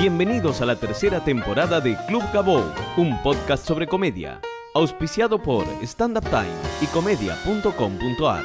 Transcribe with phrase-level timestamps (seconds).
[0.00, 2.64] Bienvenidos a la tercera temporada de Club Gabou,
[2.96, 4.40] un podcast sobre comedia,
[4.72, 6.48] auspiciado por Stand Up Time
[6.80, 8.44] y comedia.com.ar.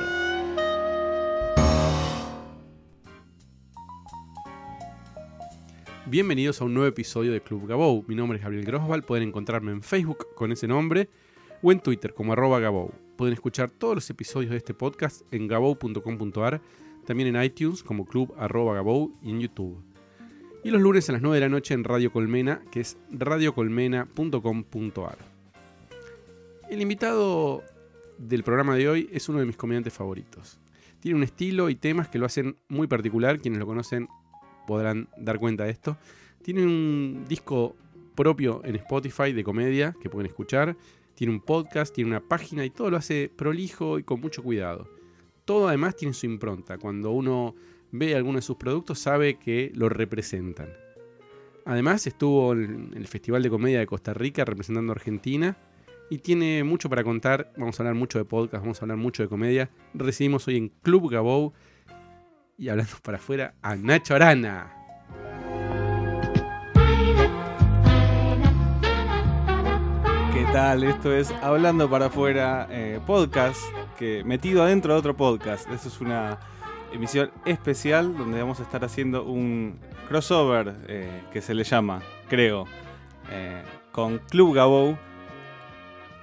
[6.07, 8.03] Bienvenidos a un nuevo episodio de Club Gabou.
[8.09, 9.03] Mi nombre es Gabriel Grosval.
[9.05, 11.09] Pueden encontrarme en Facebook con ese nombre
[11.63, 12.59] o en Twitter como arroba.
[13.15, 16.61] Pueden escuchar todos los episodios de este podcast en gabou.com.ar,
[17.05, 18.35] también en iTunes como club
[19.21, 19.94] y en YouTube.
[20.65, 25.17] Y los lunes a las 9 de la noche en Radio Colmena, que es radiocolmena.com.ar.
[26.67, 27.61] El invitado
[28.17, 30.59] del programa de hoy es uno de mis comediantes favoritos.
[31.01, 33.39] Tiene un estilo y temas que lo hacen muy particular.
[33.39, 34.09] Quienes lo conocen
[34.65, 35.97] podrán dar cuenta de esto.
[36.41, 37.75] Tiene un disco
[38.15, 40.75] propio en Spotify de comedia que pueden escuchar.
[41.13, 44.89] Tiene un podcast, tiene una página y todo lo hace prolijo y con mucho cuidado.
[45.45, 46.79] Todo además tiene su impronta.
[46.79, 47.53] Cuando uno
[47.97, 50.69] ve alguno de sus productos sabe que lo representan.
[51.65, 55.57] Además estuvo en el Festival de Comedia de Costa Rica representando a Argentina
[56.09, 57.51] y tiene mucho para contar.
[57.57, 59.71] Vamos a hablar mucho de podcast, vamos a hablar mucho de comedia.
[59.93, 61.53] Recibimos hoy en Club Gabou
[62.57, 64.71] y hablando para afuera a Nacho Arana.
[70.33, 70.83] ¿Qué tal?
[70.83, 73.59] Esto es Hablando para afuera, eh, podcast
[73.97, 75.67] que metido adentro de otro podcast.
[75.71, 76.37] Esto es una
[76.95, 82.65] emisión especial donde vamos a estar haciendo un crossover eh, que se le llama, creo,
[83.31, 84.97] eh, con Club Gabou.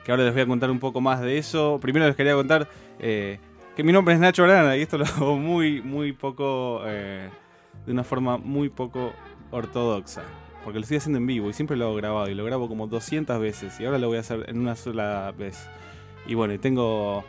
[0.05, 1.79] Que ahora les voy a contar un poco más de eso.
[1.81, 3.39] Primero les quería contar eh,
[3.77, 7.31] que mi nombre es Nacho Arana y esto lo hago muy, muy poco, de
[7.87, 9.13] una forma muy poco
[9.51, 10.23] ortodoxa.
[10.65, 12.87] Porque lo estoy haciendo en vivo y siempre lo hago grabado y lo grabo como
[12.87, 15.69] 200 veces y ahora lo voy a hacer en una sola vez.
[16.27, 17.25] Y bueno, y tengo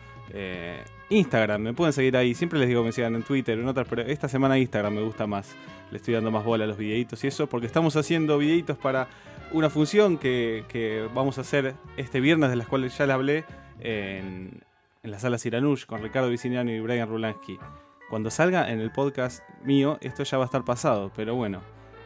[1.10, 2.34] Instagram, me pueden seguir ahí.
[2.34, 5.02] Siempre les digo que me sigan en Twitter, en otras, pero esta semana Instagram me
[5.02, 5.56] gusta más.
[5.92, 9.08] Le estoy dando más bola a los videitos y eso, porque estamos haciendo videitos para
[9.52, 13.46] una función que, que vamos a hacer este viernes, de las cuales ya les hablé,
[13.80, 14.62] en,
[15.04, 17.60] en la sala Siranush con Ricardo Viciniano y Brian Rulansky.
[18.10, 21.62] Cuando salga en el podcast mío, esto ya va a estar pasado, pero bueno,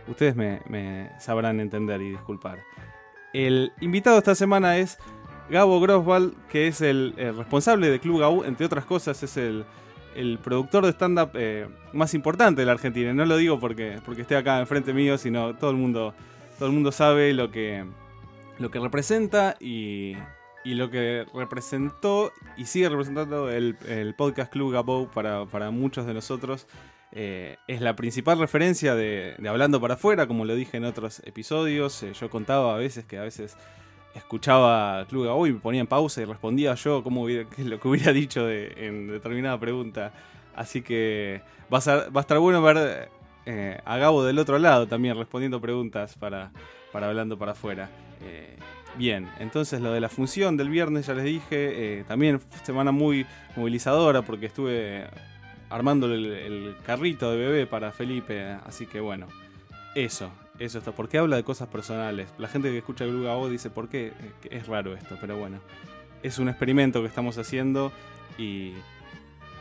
[0.08, 2.60] ustedes me, me sabrán entender y disculpar.
[3.34, 4.98] El invitado esta semana es
[5.50, 9.66] Gabo Grosval, que es el, el responsable de Club Gabú, entre otras cosas, es el,
[10.44, 13.14] productor de stand-up eh, más importante de la Argentina.
[13.14, 16.14] No lo digo porque, porque esté acá enfrente mío, sino todo el mundo,
[16.58, 17.86] todo el mundo sabe lo que,
[18.60, 20.16] lo que representa y,
[20.66, 23.78] lo que representó y sigue representando el,
[24.18, 26.68] podcast Club Gabou para, para muchos de nosotros.
[27.14, 32.04] Eh, es la principal referencia de, Hablando para afuera, como lo dije en otros episodios.
[32.04, 33.56] Eh, yo contaba a veces que a veces
[34.18, 37.88] escuchaba Club Gabou y me ponía en pausa y respondía yo como hubiera, lo que
[37.88, 40.14] hubiera dicho en determinada pregunta.
[40.56, 41.42] Así que
[41.72, 43.10] va a, estar bueno ver
[43.46, 46.52] eh, a Gabo del otro lado también respondiendo preguntas para,
[46.92, 47.90] para Hablando para afuera.
[48.24, 48.58] Eh,
[48.98, 53.26] bien, entonces lo de la función del viernes ya les dije, eh, también semana muy
[53.56, 55.06] movilizadora porque estuve
[55.70, 59.28] armando el carrito de bebé para Felipe, así que bueno,
[59.96, 60.92] eso, eso está.
[60.92, 62.30] ¿Por qué habla de cosas personales?
[62.38, 64.08] La gente que escucha Blue Gabo dice, ¿por qué?
[64.08, 64.14] Eh,
[64.52, 65.60] Es raro esto, pero bueno,
[66.24, 67.92] es un experimento que estamos haciendo
[68.38, 68.74] y,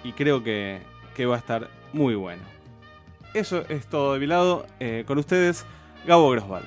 [0.05, 0.81] y creo que,
[1.15, 2.43] que va a estar muy bueno.
[3.35, 4.67] Eso es todo de mi lado.
[4.81, 5.67] Eh, con ustedes,
[6.07, 6.63] Gabo Grosval.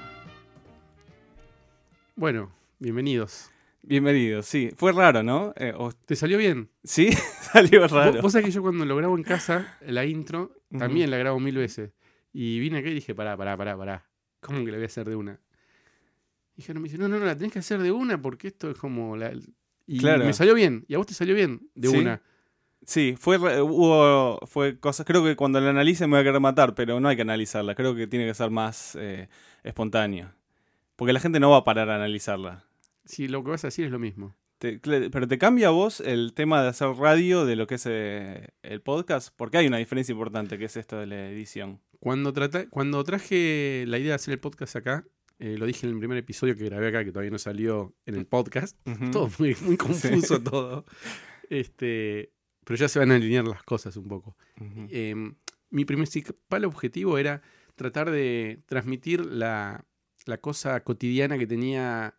[2.16, 3.50] Bueno, bienvenidos.
[3.81, 4.72] Bienvenido, sí.
[4.75, 5.53] Fue raro, ¿no?
[5.56, 6.69] Eh, o- ¿Te salió bien?
[6.84, 7.09] sí,
[7.41, 8.22] salió Vos, raro.
[8.22, 11.56] vos sabés que yo cuando lo grabo en casa, la intro, también la grabo mil
[11.57, 11.91] veces.
[12.34, 14.06] Y vine acá y dije, pará, pará, pará, pará.
[14.39, 15.39] ¿Cómo que la voy a hacer de una?
[16.55, 18.69] Y Jero me dice, no, no, no, la tenés que hacer de una porque esto
[18.72, 19.31] es como la...
[19.88, 20.25] Y Claro.
[20.25, 20.85] me salió bien.
[20.88, 21.97] Y a vos te salió bien de Sí.
[21.97, 22.22] una.
[22.85, 26.75] Sí, fue, hubo, fue cosas, creo que cuando la analice me voy a querer matar,
[26.75, 29.27] pero no hay que analizarla, creo que tiene que ser más eh,
[29.63, 30.31] espontáneo.
[30.95, 32.66] Porque la gente no va a parar a analizarla.
[33.06, 34.35] Si lo que vas a decir es lo mismo.
[34.59, 34.77] Te-
[35.09, 38.49] pero te cambia a vos el tema de hacer radio de lo que es eh,
[38.61, 41.81] el podcast, porque hay una diferencia importante que es esto de la edición.
[41.99, 45.06] Cuando, trata, cuando traje la idea de hacer el podcast acá,
[45.39, 48.15] eh, lo dije en el primer episodio que grabé acá, que todavía no salió en
[48.15, 48.77] el podcast.
[49.11, 50.85] Todo muy, muy confuso todo.
[51.50, 52.33] Este,
[52.65, 54.35] pero ya se van a alinear las cosas un poco.
[54.59, 54.88] Ujú.
[54.89, 55.15] Eh,
[55.69, 57.41] mi principal objetivo era
[57.75, 59.85] tratar de transmitir la,
[60.25, 62.15] la cosa cotidiana que tenía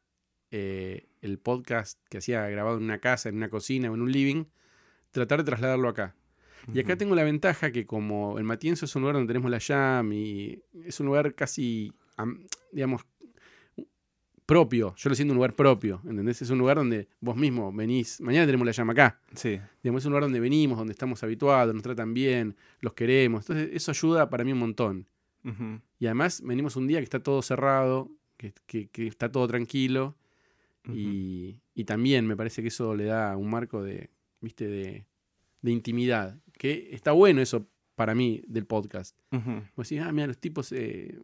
[0.51, 4.11] eh, el podcast que hacía grabado en una casa, en una cocina o en un
[4.13, 4.45] living,
[5.11, 6.15] tratar de trasladarlo acá.
[6.75, 9.61] Y acá tengo la ventaja que como el Matienzo es un lugar donde tenemos la
[9.61, 13.03] jam y es un lugar casi, am- digamos,
[14.47, 14.95] propio.
[14.97, 16.43] Yo lo siento un lugar propio, ¿entendés?
[16.43, 19.21] Es un lugar donde vos mismo venís, mañana tenemos la jam acá.
[19.35, 23.45] Sí, Digamos, es un lugar donde venimos, donde estamos habituados, nos tratan bien, los queremos.
[23.49, 25.07] Entonces, eso ayuda para mí un montón.
[25.99, 30.17] Y además venimos un día que está todo cerrado, que, que- que está todo tranquilo.
[30.89, 34.11] Y, y también me parece que eso le da un marco de,
[34.41, 35.07] viste, de,
[35.63, 36.39] de intimidad.
[36.53, 39.17] Que está bueno eso para mí del podcast.
[39.77, 41.21] Vos decís, ah, mira, los tipos eh,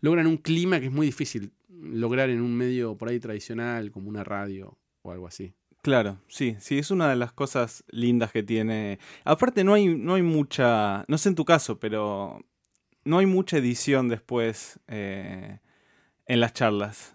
[0.00, 4.08] logran un clima que es muy difícil lograr en un medio por ahí tradicional, como
[4.08, 5.52] una radio o algo así.
[5.82, 8.98] Claro, sí, sí, es una de las cosas lindas que tiene.
[9.24, 12.44] Aparte, no hay, no hay mucha, no sé en tu caso, pero
[13.04, 15.58] no hay mucha edición después eh,
[16.26, 17.14] en las charlas.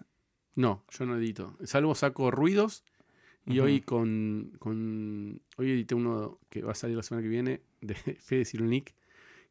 [0.56, 1.56] No, yo no edito.
[1.64, 2.82] Salvo saco ruidos.
[3.48, 7.60] Y hoy con, con- Hoy edité uno que va a salir la semana que viene
[7.80, 8.92] de Fede Cirulnik,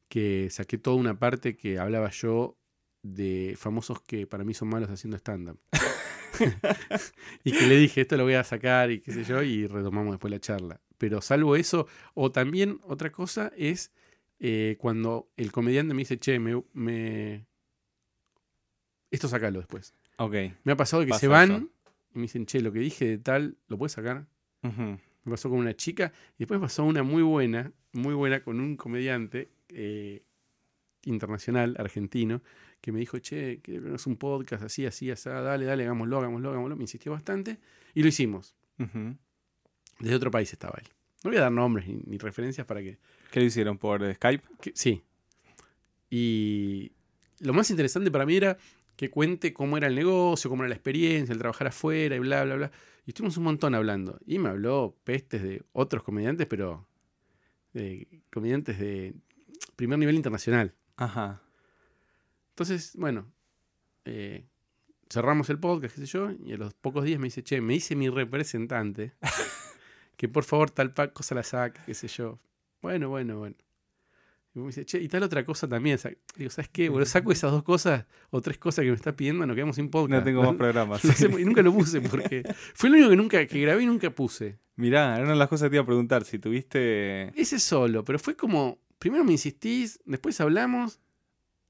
[0.10, 2.58] que saqué toda una parte que hablaba yo
[3.04, 5.60] de famosos que para mí son malos haciendo stand-up.
[7.46, 10.12] y que le dije, esto lo voy a sacar y qué sé yo, y retomamos
[10.12, 10.82] después la charla.
[10.98, 13.94] Pero salvo eso, o también otra cosa es
[14.40, 17.46] eh, cuando el comediante me dice, che, me, me-
[19.12, 19.94] Esto sacalo después.
[20.18, 20.34] Ok.
[20.64, 21.70] Me ha pasado que se van eso.
[22.14, 24.26] y me dicen, che, lo que dije de tal, ¿lo puedes sacar?
[24.62, 28.60] Me pasó con una chica y después me pasó una muy buena, muy buena con
[28.60, 30.24] un comediante eh,
[31.04, 32.42] internacional, argentino,
[32.82, 36.50] que me dijo, che, que es un podcast así, así, así, dale, dale, hagámoslo, hagámoslo,
[36.50, 36.76] hagámoslo.
[36.76, 37.58] Me insistió bastante
[37.94, 38.56] y lo hicimos.
[40.00, 40.88] Desde otro país estaba él.
[41.24, 42.98] No voy a dar nombres ni, ni referencias para que,
[43.32, 44.44] ¿Qué lo hicieron por Skype?
[44.62, 45.02] que- Sí.
[46.10, 46.92] Y
[47.40, 48.58] lo más interesante para mí era
[48.96, 52.44] que cuente cómo era el negocio, cómo era la experiencia, el trabajar afuera y bla,
[52.44, 52.72] bla, bla.
[53.06, 54.20] Y estuvimos un montón hablando.
[54.26, 56.88] Y me habló pestes de otros comediantes, pero
[57.74, 59.14] de comediantes de
[59.76, 60.74] primer nivel internacional.
[60.96, 61.42] Ajá.
[62.50, 63.32] Entonces, bueno,
[64.06, 64.46] eh,
[65.10, 67.74] cerramos el podcast, qué sé yo, y a los pocos días me dice, che, me
[67.74, 69.14] dice mi representante
[70.18, 72.40] que por favor tal cosa la saque, qué sé yo.
[72.82, 73.56] Bueno, bueno, bueno.
[74.56, 76.00] Y me dice, che, y tal otra cosa también.
[76.38, 76.88] Digo, ¿sabes qué?
[76.88, 79.90] Bueno, saco esas dos cosas o tres cosas que me está pidiendo, nos quedamos sin
[79.90, 80.20] podcast.
[80.20, 81.04] No tengo más programas.
[81.04, 82.44] No sé, y nunca lo puse porque
[82.74, 84.58] fue lo único que nunca que grabé y nunca puse.
[84.78, 86.24] Mirá, era una de las cosas que te iba a preguntar.
[86.24, 87.38] Si tuviste.
[87.40, 91.02] Ese solo, pero fue como, primero me insistís, después hablamos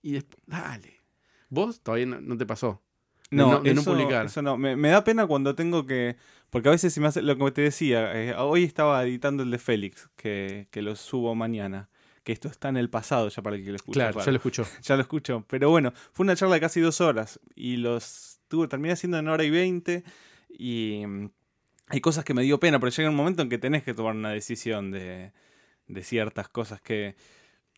[0.03, 1.01] y después, dale.
[1.49, 2.83] Vos todavía no, no te pasó.
[3.31, 4.27] No, no- de no publicar.
[4.27, 4.57] eso no.
[4.57, 6.15] Me, me da pena cuando tengo que.
[6.51, 7.23] Porque a veces se me hace.
[7.23, 11.33] Lo que te decía, eh, hoy estaba editando el de Félix, que, que lo subo
[11.33, 11.89] mañana.
[12.25, 14.00] Que esto está en el pasado ya para el que lo escucha.
[14.00, 14.25] Claro, claro.
[14.25, 14.66] ya lo escuchó.
[14.81, 15.45] Ya lo escucho.
[15.48, 17.39] Pero bueno, fue una charla de casi dos horas.
[17.56, 20.04] Y los tuve, terminé haciendo en hora y veinte.
[20.50, 21.30] Y mm,
[21.88, 24.16] hay cosas que me dio pena, pero llega un momento en que tenés que tomar
[24.16, 25.33] una decisión de,
[25.88, 27.16] de ciertas cosas que.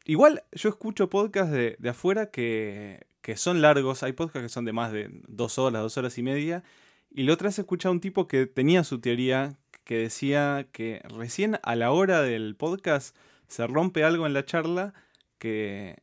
[0.06, 4.02] Igual yo escucho podcasts de, de afuera que, que son largos.
[4.02, 6.64] Hay podcasts que son de más de dos horas, dos horas y media.
[7.12, 9.58] Y la otra vez escuché a un tipo que tenía su teoría
[9.88, 13.16] que decía que recién a la hora del podcast
[13.48, 14.94] se rompe algo en la charla
[15.38, 15.98] que,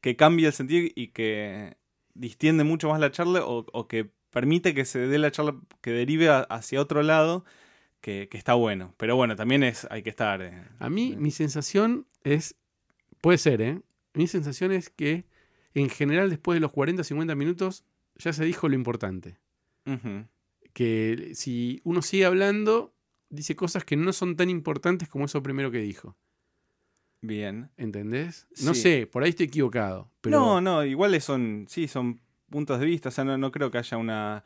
[0.00, 1.76] que cambia el sentido y que
[2.14, 5.90] distiende mucho más la charla o, o que permite que se dé la charla, que
[5.92, 7.44] derive a- hacia otro lado,
[8.00, 8.94] que, que está bueno.
[8.96, 10.42] Pero bueno, también es, hay que estar...
[10.42, 12.56] eh, A mí, eh, mi sensación es,
[13.20, 13.80] puede ser, ¿eh?
[14.14, 15.24] Mi sensación es que
[15.74, 17.84] en general después de los 40 50 minutos
[18.16, 19.38] ya se dijo lo importante.
[20.72, 22.94] Que si uno sigue hablando,
[23.30, 26.16] dice cosas que no son tan importantes como eso primero que dijo.
[27.22, 27.70] Bien.
[27.76, 28.46] ¿Entendés?
[28.62, 28.80] No Sí.
[28.82, 30.10] sé, por ahí estoy equivocado.
[30.20, 32.20] Pero No, no, iguales son, sí, son
[32.50, 34.44] puntos de vista, o sea, no, no creo que haya una...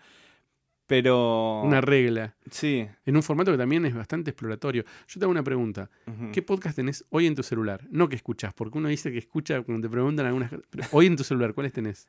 [0.86, 1.62] Pero...
[1.64, 2.36] una regla.
[2.48, 2.86] Sí.
[3.04, 4.84] En un formato que también es bastante exploratorio.
[5.08, 5.90] Yo te hago una pregunta.
[6.32, 7.82] ¿Qué podcast tenés hoy en tu celular?
[7.90, 10.64] No que escuchás, porque uno dice que escucha cuando te preguntan algunas cosas.
[10.70, 12.08] Pero hoy en tu celular, ¿cuáles tenés?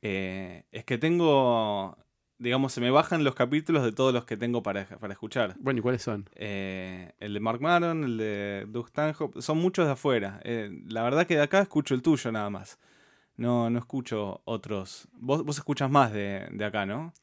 [0.00, 1.98] Eh, es que tengo,
[2.44, 5.56] digamos, se me bajan los capítulos de todos los que tengo para, para escuchar.
[5.58, 6.28] Bueno, ¿y cuáles son?
[6.34, 10.40] Eh, el de Mark Maron, el de Doug Stanhope, son muchos de afuera.
[10.44, 12.78] Eh, la verdad que de acá escucho el tuyo nada más.
[13.36, 15.08] No, no escucho otros.
[15.14, 17.14] Vos, vos escuchas más de, de acá, ¿no?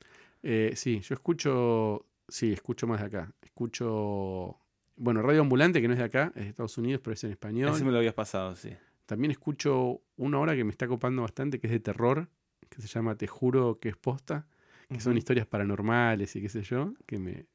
[0.42, 2.06] Eh, sí, yo escucho.
[2.28, 3.32] Sí, escucho más de acá.
[3.44, 4.58] Escucho.
[4.96, 7.32] Bueno, Radio Ambulante, que no es de acá, es de Estados Unidos, pero es en
[7.32, 7.70] español.
[7.74, 8.72] Ese me lo habías pasado, sí.
[9.06, 12.28] También escucho una hora que me está copando bastante, que es de terror,
[12.70, 14.48] que se llama Te juro que es posta,
[14.92, 17.46] que son historias paranormales y qué sé yo, que me,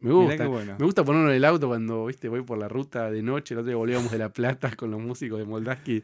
[0.00, 0.46] me gusta.
[0.46, 0.76] bueno.
[0.78, 3.60] Me gusta ponerlo en el auto cuando, viste, voy por la ruta de noche, el
[3.60, 6.02] otro día volvíamos de La Plata con los músicos de Moldaski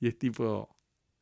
[0.00, 0.70] y es tipo...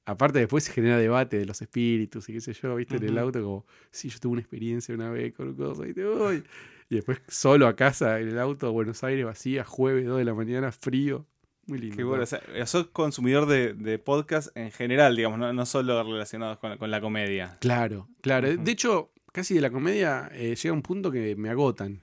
[0.04, 3.18] Aparte después se genera debate de los espíritus y qué sé yo, viste, en el
[3.18, 6.42] auto como, sí, yo tuve una experiencia una vez con cosas y te voy.
[6.88, 10.34] Y después solo a casa en el auto, Buenos Aires vacía, jueves, 2 de la
[10.34, 11.24] mañana, frío.
[11.66, 11.96] Muy lindo.
[11.96, 12.24] Qué bueno.
[12.24, 16.76] O sea, sos consumidor de, de podcast en general, digamos, no, no solo relacionados con,
[16.78, 17.56] con la comedia.
[17.60, 18.56] Claro, claro.
[18.56, 22.00] De hecho, casi de la comedia eh, llega un punto que me agotan.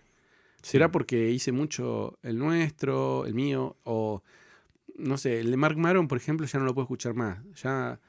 [0.62, 0.92] ¿Será Sí.
[0.92, 3.78] porque hice mucho el nuestro, el mío?
[3.84, 4.24] O
[4.98, 7.38] no sé, el de Mark Maron, por ejemplo, ya no lo puedo escuchar más.
[7.64, 8.00] Ya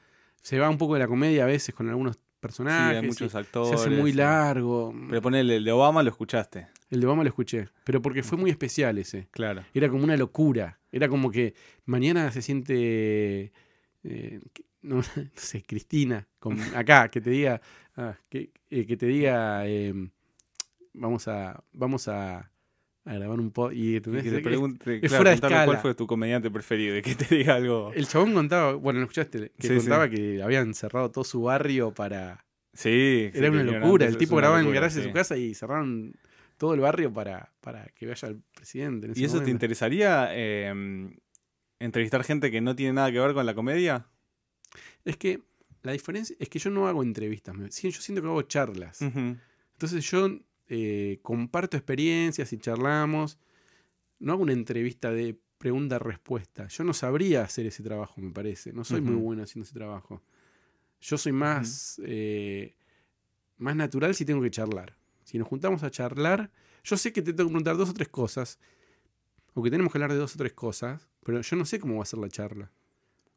[0.41, 2.97] se va un poco de la comedia a veces con algunos Sí, personajes.
[2.97, 3.79] hay y muchos se actores.
[3.79, 4.17] hace muy sí.
[4.17, 4.93] largo.
[5.09, 6.67] Pero ponele, el de Obama lo escuchaste.
[6.89, 9.27] El de Obama lo escuché, pero porque fue muy especial ese.
[9.31, 9.63] Claro.
[9.73, 10.79] Era como una locura.
[10.91, 11.53] Era como que
[11.85, 13.51] mañana se siente,
[14.03, 14.39] eh,
[14.81, 15.03] no, no
[15.35, 17.61] sé, Cristina, con, acá, que te diga,
[17.97, 19.93] ah, que, eh, que te diga, eh,
[20.93, 22.51] vamos a, vamos a,
[23.05, 26.05] a grabar un pod y, Y que te pregunte, es claro, fuera cuál fue tu
[26.05, 27.91] comediante preferido y que te diga algo.
[27.93, 30.15] El chabón contaba, bueno, lo escuchaste, que Sí, contaba sí.
[30.15, 32.45] que habían cerrado todo su barrio para...
[32.73, 36.13] Sí, Era una locura, el tipo grababa en el garaje de su casa y cerraron
[36.61, 39.07] todo el barrio para, para que vaya el presidente.
[39.07, 40.71] en ese ¿Y eso te interesaría eh,
[41.79, 44.05] entrevistar gente que no tiene nada que ver con la comedia?
[45.03, 45.41] Es que
[45.81, 49.01] la diferencia es que yo no hago entrevistas, yo siento que hago charlas.
[49.01, 50.29] Entonces yo
[50.67, 53.39] eh, comparto experiencias y charlamos.
[54.19, 56.67] No hago una entrevista de pregunta-respuesta.
[56.67, 58.71] Yo no sabría hacer ese trabajo, me parece.
[58.71, 60.21] No soy muy bueno haciendo ese trabajo.
[60.99, 62.75] Yo soy más, eh,
[63.57, 65.00] más natural si tengo que charlar.
[65.31, 66.49] Si nos juntamos a charlar,
[66.83, 68.59] yo sé que te tengo que preguntar dos o tres cosas.
[69.53, 71.07] O que tenemos que hablar de dos o tres cosas.
[71.23, 72.69] Pero yo no sé cómo va a ser la charla.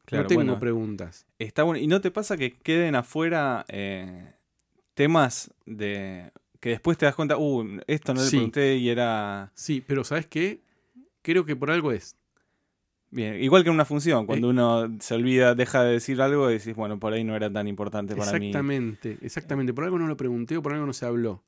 [0.05, 1.25] Claro, no tengo bueno, preguntas.
[1.39, 1.79] está bueno.
[1.81, 4.33] ¿Y no te pasa que queden afuera eh,
[4.93, 8.35] temas de que después te das cuenta, uh, esto no le Sí.
[8.37, 10.61] pregunté y era Sí, pero ¿sabes qué?
[11.21, 12.15] Creo que por algo es.
[13.11, 13.41] bien?
[13.41, 14.27] Igual que en una función, Eh.
[14.27, 17.49] cuando uno se olvida, deja de decir algo y decís, bueno, por ahí no era
[17.51, 18.47] tan importante para mí.
[18.47, 19.73] Exactamente, exactamente.
[19.73, 21.43] Por algo no lo pregunté o por algo no se habló.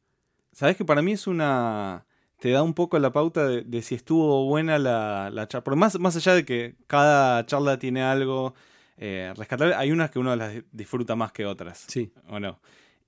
[0.57, 2.07] Sabes que para mí es una.
[2.39, 5.63] Te da un poco la pauta de, de si estuvo buena la, la charla.
[5.63, 8.55] Porque más, más allá de que cada charla tiene algo
[8.97, 11.85] eh, rescatable, hay unas que uno las disfruta más que otras.
[11.87, 12.59] Sí, ¿O no?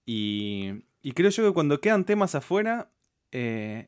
[0.06, 2.92] Y, y creo yo que cuando quedan temas afuera,
[3.32, 3.88] eh,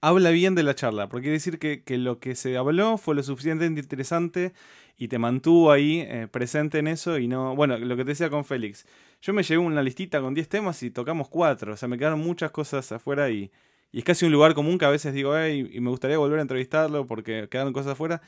[0.00, 1.08] habla bien de la charla.
[1.08, 4.52] Porque quiere decir que, que lo que se habló fue lo suficientemente interesante
[4.96, 7.56] y te mantuvo ahí eh, presente en eso y no...
[7.56, 8.86] Bueno, lo que te decía con Félix.
[9.22, 11.72] Yo me llevé una listita con 10 temas y tocamos 4.
[11.72, 13.50] O sea, me quedaron muchas cosas afuera y,
[13.92, 16.38] y es casi un lugar común que a veces digo, hey, y me gustaría volver
[16.38, 18.20] a entrevistarlo porque quedaron cosas afuera.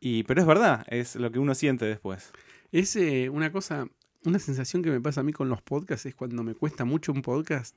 [0.00, 2.32] Y, pero es verdad, es lo que uno siente después.
[2.72, 3.88] es eh, una cosa,
[4.24, 7.12] una sensación que me pasa a mí con los podcasts es cuando me cuesta mucho
[7.12, 7.76] un podcast,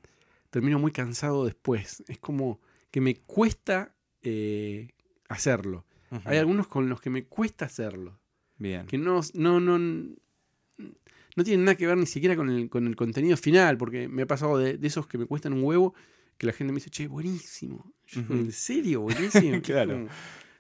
[0.49, 2.03] termino muy cansado después.
[2.07, 2.59] Es como
[2.91, 4.89] que me cuesta eh,
[5.27, 5.85] hacerlo.
[6.25, 8.19] Hay algunos con los que me cuesta hacerlo.
[8.57, 8.87] Bien.
[8.87, 12.95] que no, no, no, no tienen nada que ver ni siquiera con el, con el
[12.97, 15.93] contenido final, porque me ha pasado de, de esos que me cuestan un huevo,
[16.37, 17.93] que la gente me dice, che, buenísimo.
[18.07, 18.33] Yo, Ujú.
[18.33, 19.01] ¿En serio?
[19.01, 19.61] Buenísimo.
[19.63, 19.93] Claro.
[19.93, 20.07] Como,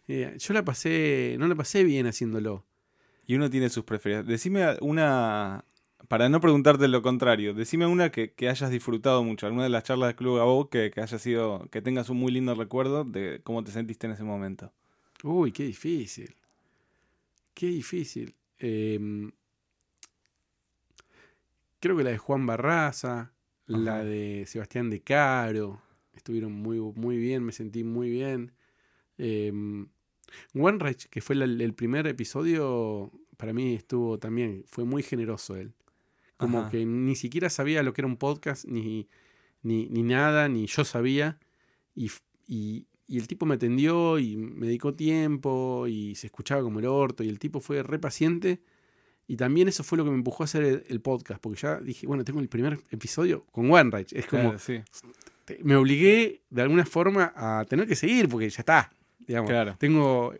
[0.07, 2.65] eh, yo la pasé, no la pasé bien haciéndolo.
[3.27, 4.27] Y uno tiene sus preferencias.
[4.27, 5.63] Decime una,
[6.09, 9.83] para no preguntarte lo contrario, decime una que, que hayas disfrutado mucho, alguna de las
[9.83, 13.41] charlas de Club Gabo que, que haya sido, que tengas un muy lindo recuerdo de
[13.43, 14.73] cómo te sentiste en ese momento.
[15.23, 16.35] Uy, qué difícil.
[17.53, 18.33] Qué difícil.
[18.57, 19.29] Eh,
[21.79, 23.31] creo que la de Juan Barraza,
[23.67, 25.79] la de Sebastián De Caro,
[26.13, 28.51] estuvieron muy, muy bien, me sentí muy bien.
[29.19, 29.51] Eh,
[30.55, 35.71] One Rage, que fue el primer episodio, para mí estuvo también, fue muy generoso él.
[36.39, 36.69] Como Ajá.
[36.71, 39.07] que ni siquiera sabía lo que era un podcast, ni,
[39.61, 41.37] ni, ni nada, ni yo sabía.
[41.93, 42.09] Y,
[42.47, 46.85] y, y el tipo me atendió y me dedicó tiempo y se escuchaba como el
[46.85, 47.23] orto.
[47.23, 48.61] Y el tipo fue re paciente.
[49.27, 51.41] Y también eso fue lo que me empujó a hacer el, el podcast.
[51.41, 54.17] Porque ya dije, bueno, tengo el primer episodio con One Rage.
[54.17, 54.79] Es como, Claro, sí.
[55.45, 58.91] te- me obligué de alguna forma a tener que seguir porque ya está.
[59.27, 59.75] Digamos, Claro.
[59.77, 60.33] tengo,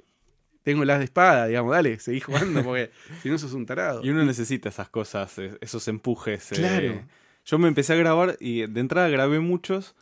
[0.63, 2.91] tengo las de espada, digamos, dale, seguí jugando porque
[3.23, 4.01] si no sos un tarado.
[4.03, 6.51] Y uno necesita esas cosas, esos empujes.
[6.51, 6.55] eh.
[6.55, 7.01] Claro.
[7.45, 9.95] Yo me empecé a grabar y de entrada grabé muchos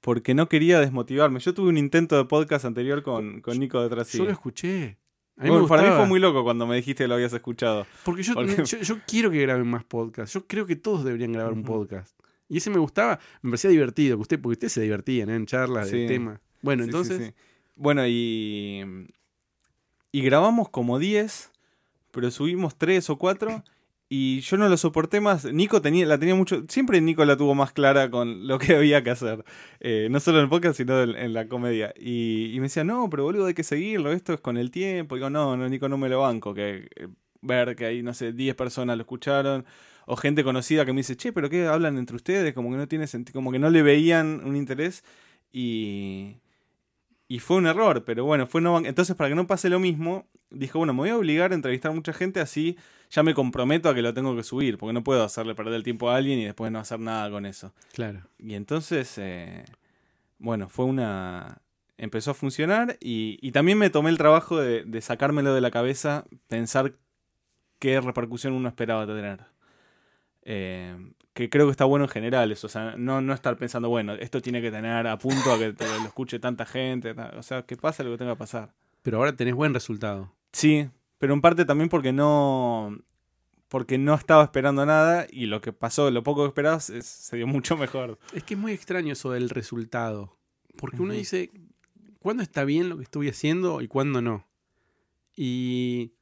[0.00, 1.38] porque no quería desmotivarme.
[1.40, 4.10] Yo tuve un intento de podcast anterior con, con Nico detrás.
[4.12, 4.96] Yo lo escuché.
[5.36, 7.32] A mí me Bueno, para mí fue muy loco cuando me dijiste que lo habías
[7.32, 7.86] escuchado.
[8.04, 10.34] Porque yo, Porque- yo, yo quiero que graben más podcasts.
[10.34, 12.18] Yo creo que todos deberían grabar un podcast.
[12.48, 15.36] Y ese me gustaba, me parecía divertido, que usted, porque ustedes se divertían ¿eh?
[15.36, 16.06] en charlas de Sí.
[16.08, 16.40] temas.
[16.62, 17.34] Bueno, Sí, sí, entonces, sí.
[17.76, 19.06] Bueno, y.
[20.10, 21.50] Y grabamos como 10,
[22.10, 23.64] pero subimos 3 o 4.
[24.10, 25.44] Y yo no lo soporté más.
[25.52, 26.64] Nico tenía, la tenía mucho.
[26.68, 29.44] Siempre Nico la tuvo más clara con lo que había que hacer.
[29.80, 31.92] Eh, no solo en el podcast, sino en, la comedia.
[31.94, 34.12] Y, y me decía, no, pero boludo, hay que seguirlo.
[34.12, 35.14] Esto es con el tiempo.
[35.14, 36.54] Y digo, no, no, Nico, no me lo banco.
[36.54, 37.08] Que eh,
[37.42, 39.66] ver que hay, no sé, 10 personas lo escucharon.
[40.06, 42.54] O gente conocida que me dice, che, pero ¿qué hablan entre ustedes?
[42.54, 43.34] Como que no tiene sentido.
[43.38, 45.04] Como que no le veían un interés.
[45.52, 46.36] Y.
[47.28, 50.26] Y fue un error, pero bueno, fue no Entonces, para que no pase lo mismo,
[50.50, 52.76] dijo, bueno, me voy a obligar a entrevistar a mucha gente, así
[53.10, 55.82] ya me comprometo a que lo tengo que subir, porque no puedo hacerle perder el
[55.82, 57.74] tiempo a alguien y después no hacer nada con eso.
[57.92, 58.22] claro.
[58.38, 59.64] Y entonces, eh,
[60.38, 61.60] bueno, fue una...
[61.98, 65.70] empezó a funcionar y, y también me tomé el trabajo de, de sacármelo de la
[65.70, 66.94] cabeza, pensar
[67.78, 69.40] qué repercusión uno esperaba tener.
[70.42, 70.96] Eh,
[71.38, 74.14] que creo que está bueno en general eso, o sea, no, no estar pensando, bueno,
[74.14, 77.62] esto tiene que tener a punto a que te lo escuche tanta gente, o sea,
[77.62, 78.74] que pase lo que tenga que pasar.
[79.02, 80.34] Pero ahora tenés buen resultado.
[80.50, 82.98] Sí, pero en parte también porque no
[83.68, 87.36] porque no estaba esperando nada y lo que pasó, lo poco que esperaba se, se
[87.36, 88.18] dio mucho mejor.
[88.32, 90.36] Es que es muy extraño eso del resultado.
[90.76, 91.52] Porque uno dice,
[92.18, 94.44] ¿cuándo está bien lo que estoy haciendo y cuándo no?
[95.36, 96.14] Y.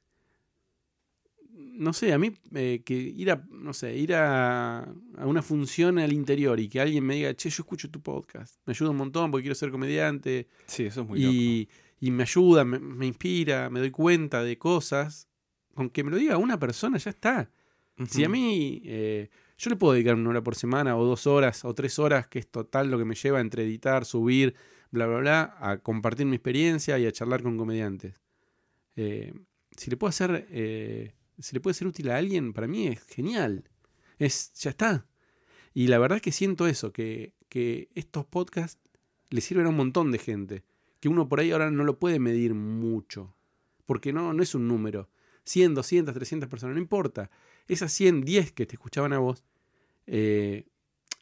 [1.77, 5.99] No sé, a mí eh, que ir a, no sé, ir a, a una función
[5.99, 8.97] al interior y que alguien me diga, che, yo escucho tu podcast, me ayuda un
[8.97, 11.33] montón porque quiero ser comediante Sí, eso es muy loco.
[11.35, 11.69] y,
[12.01, 15.29] y me ayuda, me, me inspira, me doy cuenta de cosas.
[15.75, 17.51] Con que me lo diga una persona ya está.
[18.09, 19.29] Si a mí, eh,
[19.59, 22.39] yo le puedo dedicar una hora por semana o dos horas o tres horas, que
[22.39, 24.55] es total lo que me lleva entre editar, subir,
[24.91, 28.21] bla, bla, bla, a compartir mi experiencia y a charlar con comediantes.
[28.97, 29.33] Eh,
[29.77, 33.03] si le puedo hacer, eh, si le puede ser útil a alguien, para mí es
[33.05, 33.69] genial.
[34.19, 35.07] Es, ya está.
[35.75, 38.81] Y la verdad es que siento eso, que, que estos podcasts
[39.31, 40.65] le sirven a un montón de gente.
[41.01, 43.35] Que uno por ahí ahora no lo puede medir mucho.
[43.85, 45.09] Porque no, no es un número.
[45.45, 47.31] 100, 200, 300 personas, no importa.
[47.69, 49.45] Esas 100, 10 que te escuchaban a vos.
[50.07, 50.67] Eh,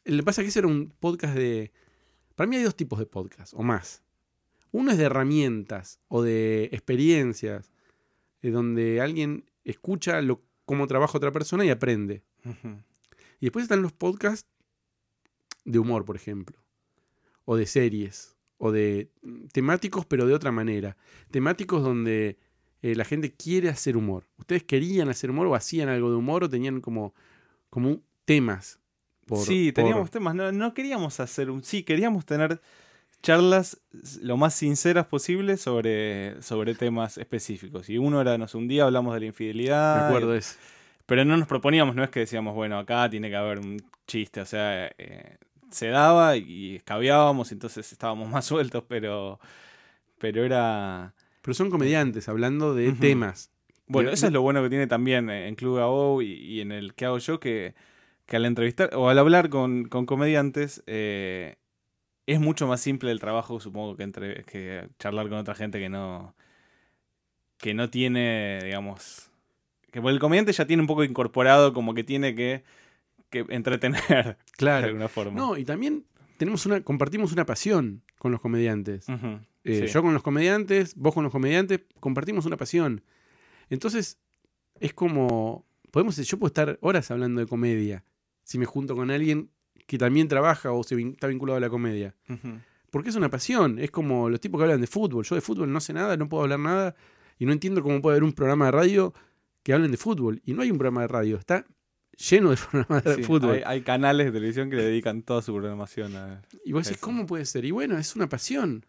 [0.03, 1.71] que pasa que ese era un podcast de...
[2.35, 4.03] Para mí hay dos tipos de podcast, o más.
[4.71, 7.71] Uno es de herramientas o de experiencias,
[8.41, 12.23] eh, donde alguien escucha lo, cómo trabaja otra persona y aprende.
[13.39, 14.47] Y después están los podcasts
[15.65, 16.57] de humor, por ejemplo.
[17.43, 18.35] O de series.
[18.57, 20.95] O de mm, temáticos, pero de otra manera.
[21.31, 22.37] Temáticos donde
[22.81, 24.27] eh, la gente quiere hacer humor.
[24.37, 27.13] ¿Ustedes querían hacer humor o hacían algo de humor o tenían como,
[27.69, 28.79] como temas?
[29.25, 31.63] por- sí, por- teníamos temas, no, no queríamos hacer un...
[31.63, 32.61] Sí, queríamos tener
[33.25, 33.81] charlas
[34.21, 37.89] lo más sinceras posible sobre, sobre temas específicos.
[37.89, 40.07] Y uno era, no sé, un día hablamos de la Me infidelidad.
[40.07, 40.55] acuerdo de eso.
[41.07, 43.77] Pero no nos proponíamos, no es que decíamos, bueno, acá tiene que haber un
[44.07, 45.37] chiste, o sea, eh,
[45.71, 49.39] se daba y escabeábamos, entonces estábamos más sueltos, pero,
[50.19, 51.13] pero era...
[51.41, 53.51] Pero son comediantes hablando de temas.
[53.87, 56.71] Bueno, eso es lo bueno que tiene también eh, en Club AO y, y en
[56.71, 57.73] el que hago yo, que,
[58.25, 61.57] que al entrevistar o al hablar con, con comediantes eh,
[62.27, 65.89] es mucho más simple el trabajo, supongo, que, entre, que charlar con otra gente que
[65.89, 66.35] no,
[67.57, 69.29] que no tiene, digamos,
[69.91, 72.63] que por el comediante ya tiene un poco incorporado como que tiene que,
[73.29, 74.87] que entretener de Claro.
[74.87, 75.39] alguna forma.
[75.39, 76.03] No, y también
[76.37, 79.05] tenemos una, compartimos una pasión con los comediantes.
[79.63, 79.87] Eh, sí.
[79.87, 83.03] Yo con los comediantes, vos con los comediantes, compartimos una pasión.
[83.69, 84.19] Entonces,
[84.79, 85.65] es como.
[85.91, 88.03] Podemos, yo puedo estar horas hablando de comedia
[88.43, 89.49] si me junto con alguien
[89.85, 92.15] que también trabaja o se vin- está vinculado a la comedia.
[92.89, 93.77] Porque es una pasión.
[93.79, 95.23] Es como los tipos que hablan de fútbol.
[95.25, 96.95] Yo de fútbol no sé nada, no puedo hablar nada.
[97.37, 99.13] Y no entiendo cómo puede haber un programa de radio
[99.63, 100.41] que hablen de fútbol.
[100.45, 101.37] Y no hay un programa de radio.
[101.37, 101.65] Está
[102.29, 103.55] lleno de programas de Sí, fútbol.
[103.55, 106.41] Hay, hay canales de televisión que le dedican toda su programación a...
[106.63, 107.05] y vos decís, eso.
[107.05, 107.65] ¿cómo puede ser?
[107.65, 108.85] Y bueno, es una pasión.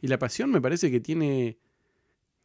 [0.00, 1.56] Y la pasión me parece que tiene,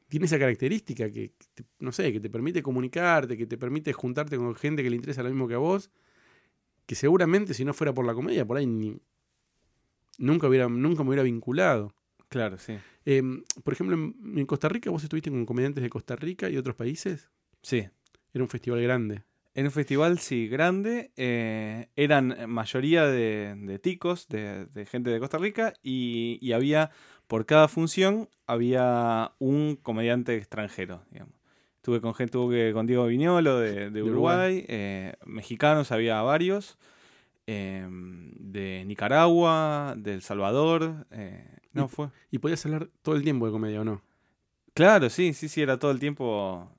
[0.08, 3.92] tiene esa característica que, que te- no sé, que te permite comunicarte, que te permite
[3.94, 5.90] juntarte con gente que le interesa lo mismo que a vos,
[6.88, 9.00] que seguramente si no fuera por la comedia, por ahí ni-
[10.18, 11.94] nunca, hubiera, nunca me hubiera vinculado.
[12.30, 12.78] Claro, sí.
[13.06, 16.58] Em, por ejemplo, en, en Costa Rica, vos estuviste con comediantes de Costa Rica y
[16.58, 17.30] otros países.
[17.62, 17.88] Sí.
[18.34, 19.24] Era un festival grande.
[19.54, 21.12] En un festival, sí, grande.
[21.16, 26.92] eh, eran mayoría de, de ticos, de, de gente de Costa Rica, y, y había,
[27.28, 31.37] por cada función, había un comediante extranjero, digamos.
[31.88, 34.56] Estuve con gente, tuve con Diego Viñolo de, de Uruguay.
[34.58, 36.78] Uruguay, eh, mexicanos había varios,
[37.46, 41.08] eh, de Nicaragua, de El Salvador.
[41.12, 42.10] eh, no, Y- fue.
[42.30, 44.02] Y podías hablar todo el tiempo de comedia, ¿o no?
[44.74, 46.70] Claro, sí, sí, sí, era todo el tiempo.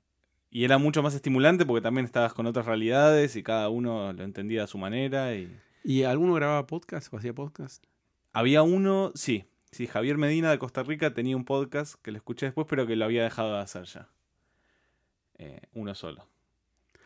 [0.51, 4.23] Y era mucho más estimulante porque también estabas con otras realidades y cada uno lo
[4.23, 5.33] entendía a su manera.
[5.33, 5.51] Y
[5.83, 7.83] ¿Y alguno grababa podcast o hacía podcast?
[8.31, 12.45] había uno, sí, sí, Javier Medina de Costa Rica tenía un podcast que lo escuché
[12.45, 14.07] después, pero que lo había dejado de hacer ya.
[15.39, 16.27] Eh, uno solo.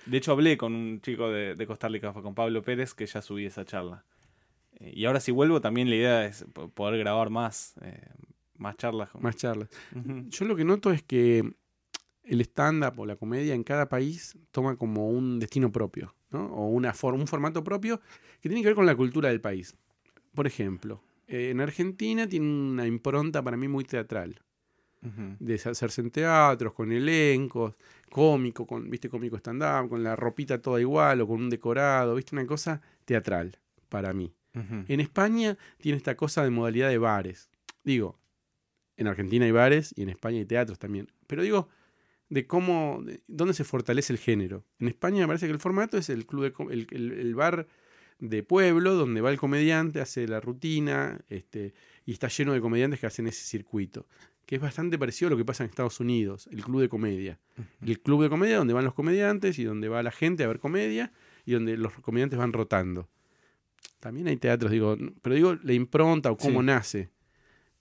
[0.06, 3.22] De hecho, hablé con un chico de, de Costa Rica, con Pablo Pérez, que ya
[3.22, 4.04] subí esa charla.
[4.80, 8.06] Eh, y ahora si vuelvo, también la idea es po- poder grabar más, eh,
[8.58, 9.10] más charlas.
[9.12, 9.70] con- Más charlas.
[10.30, 11.44] Yo lo que noto es que
[12.24, 16.46] el stand-up o la comedia en cada país toma como un destino propio, ¿no?
[16.48, 18.00] O una for- un formato propio
[18.42, 19.76] que tiene que ver con la cultura del país.
[20.34, 24.42] Por ejemplo, eh, en Argentina tiene una impronta para mí muy teatral,
[25.40, 27.76] De hacerse en teatros, con elencos,
[28.10, 32.36] cómico, con, viste, cómico stand-up, con la ropita toda igual o con un decorado, viste,
[32.36, 33.58] una cosa teatral
[33.90, 34.34] para mí.
[34.88, 37.50] En España tiene esta cosa de modalidad de bares.
[37.84, 38.20] Digo,
[38.98, 41.12] en Argentina hay bares y en España hay teatros también.
[41.28, 41.70] Pero digo,
[42.30, 44.64] de cómo, de dónde se fortalece el género.
[44.80, 47.68] En España me parece que el formato es el club de el- el bar
[48.20, 51.74] de pueblo donde va el comediante, hace la rutina, este,
[52.06, 54.06] y está lleno de comediantes que hacen ese circuito.
[54.46, 57.40] Que es bastante parecido a lo que pasa en Estados Unidos, el club de comedia.
[57.82, 60.60] El club de comedia donde van los comediantes y donde va la gente a ver
[60.60, 61.12] comedia
[61.46, 63.08] y donde los comediantes van rotando.
[64.00, 66.66] También hay teatros, digo, pero digo la impronta o cómo Sí.
[66.66, 67.10] nace.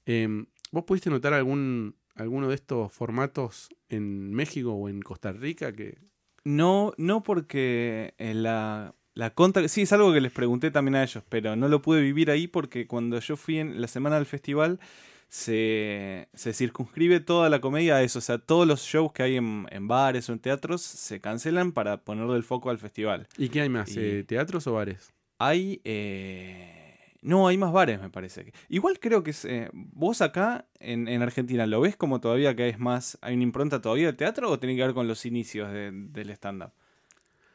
[0.07, 5.73] Em, ¿Vos pudiste notar algún alguno de estos formatos en México o en Costa Rica
[5.73, 5.99] que
[6.45, 9.67] No, no porque eh, la, la contra...
[9.69, 12.49] Sí, es algo que les pregunté también a ellos, pero no lo pude vivir ahí
[12.49, 14.79] porque cuando yo fui en la semana del festival
[15.37, 18.19] se, se circunscribe toda la comedia a eso.
[18.19, 21.73] O sea, todos los shows que hay en, en bares o en teatros se cancelan
[21.73, 23.27] para ponerle el foco al festival.
[23.39, 23.97] ¿Y qué hay más?
[23.97, 25.11] Y- eh, ¿Teatros o bares?
[25.39, 25.81] Hay...
[25.85, 28.53] eh, No, hay más bares, me parece.
[28.69, 29.47] Igual creo que es...
[29.47, 33.17] eh, vos acá, en, en Argentina, ¿lo ves como todavía que es más...
[33.23, 36.29] ¿Hay una impronta todavía del teatro o tiene que ver con los inicios de- del
[36.31, 36.73] stand-up?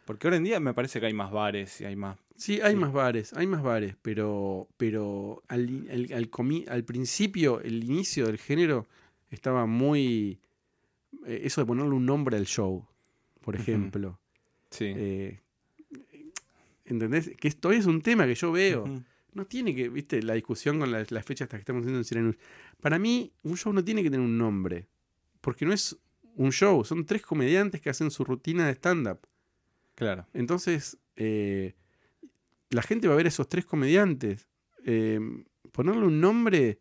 [0.08, 2.18] Porque ahora en día me parece que hay más bares y hay más...
[2.36, 2.80] Sí, hay Sí.
[2.80, 8.26] más bares, hay más bares, pero, pero al, al, al comi- al principio, el inicio
[8.26, 8.88] del género
[9.30, 10.40] estaba muy...
[11.26, 12.86] eh, eso de ponerle un nombre al show,
[13.42, 14.18] por ejemplo.
[14.72, 14.86] Sí.
[14.96, 15.42] Eh,
[16.86, 17.32] ¿Entendés?
[17.38, 19.04] Que esto es un tema que yo veo.
[19.34, 22.36] No tiene que, viste, la discusión con la- las fechas que estamos haciendo en Sirenus.
[22.82, 24.88] Para mí, un show no tiene que tener un nombre.
[25.42, 25.98] Porque no es
[26.36, 29.20] un show, son tres comediantes que hacen su rutina de stand-up.
[29.98, 30.28] Claro.
[30.34, 31.76] Entonces, eh,
[32.70, 34.48] la gente va a ver a esos tres comediantes.
[34.86, 35.20] Eh,
[35.74, 36.80] ponerle un nombre.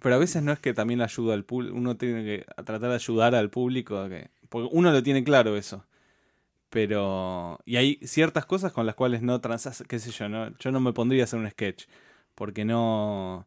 [0.00, 2.94] Pero a veces no es que también ayuda al público, uno tiene que tratar de
[2.94, 5.86] ayudar al público, que, porque uno lo tiene claro eso.
[6.70, 10.72] Pero, y hay ciertas cosas con las cuales no transas, qué sé yo, no, yo
[10.72, 11.86] no me pondría a hacer un sketch,
[12.36, 13.46] porque no,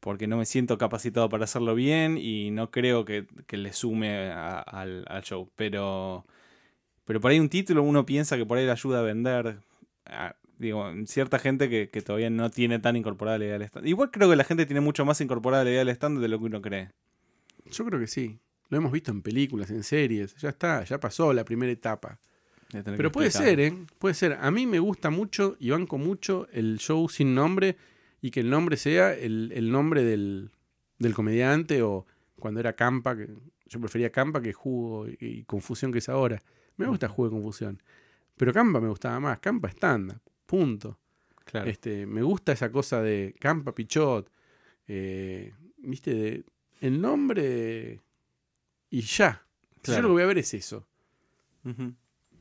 [0.00, 4.30] porque no me siento capacitado para hacerlo bien y no creo que, que le sume
[4.32, 5.50] a- al, al show.
[5.56, 6.26] Pero,
[7.04, 9.58] pero por ahí un título uno piensa que por ahí le ayuda a vender.
[10.06, 13.86] a- digo, cierta gente que, que todavía no tiene tan incorporada la idea del stand.
[13.88, 16.38] Igual creo que la gente tiene mucho más incorporada la idea del stand de lo
[16.38, 16.90] que uno cree.
[17.70, 18.38] Yo creo que sí.
[18.68, 20.36] Lo hemos visto en películas, en series.
[20.36, 22.18] Ya está, ya pasó la primera etapa.
[22.96, 23.74] Pero puede ser, ¿eh?
[23.98, 24.38] Puede ser.
[24.40, 27.76] A mí me gusta mucho y banco mucho el show sin nombre
[28.20, 30.50] y que el nombre sea el, el nombre del,
[30.98, 32.06] del comediante o
[32.38, 33.28] cuando era Campa, que
[33.66, 36.40] yo prefería Campa que Jugo y, y Confusión que es ahora.
[36.76, 37.82] Me gusta Jugo y Confusión.
[38.36, 39.38] Pero Campa me gustaba más.
[39.40, 40.20] Campa estándar.
[40.46, 40.98] Punto.
[41.44, 41.68] Claro.
[41.70, 44.30] Este, me gusta esa cosa de Campa Pichot.
[44.88, 46.14] eh, ¿Viste?
[46.14, 46.44] De,
[46.80, 48.00] el nombre
[48.90, 49.44] y ya.
[49.82, 50.02] Si Yo Claro.
[50.02, 50.86] lo que voy a ver es eso.
[51.62, 51.94] Bueno,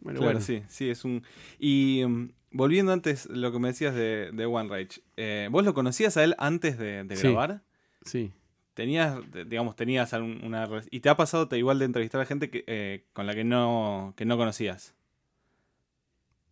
[0.03, 0.41] Claro, bueno.
[0.41, 1.23] sí, sí, es un...
[1.59, 5.73] Y mm, volviendo antes lo que me decías de, de One Rage, eh, ¿vos lo
[5.75, 7.27] conocías a él antes de, de Sí.
[7.27, 7.61] grabar?
[8.03, 8.31] Sí.
[8.73, 10.69] Tenías, digamos, tenías una...
[10.91, 13.43] ¿Y te ha pasado te, igual de entrevistar a gente que, eh, con la que
[13.43, 14.95] no, que no conocías?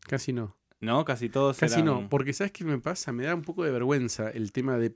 [0.01, 0.55] Casi no.
[0.81, 1.05] ¿No?
[1.05, 3.11] Casi todos Casi eran- no, porque ¿sabes qué me pasa?
[3.11, 4.95] Me da un poco de vergüenza el tema de,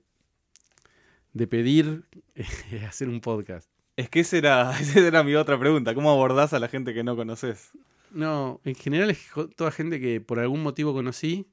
[1.33, 2.03] de pedir
[2.35, 3.69] eh, hacer un podcast.
[3.95, 5.93] Es que esa era, esa era mi otra pregunta.
[5.93, 7.71] ¿Cómo abordás a la gente que no conoces?
[8.11, 11.47] No, en general es toda gente que por algún motivo conocí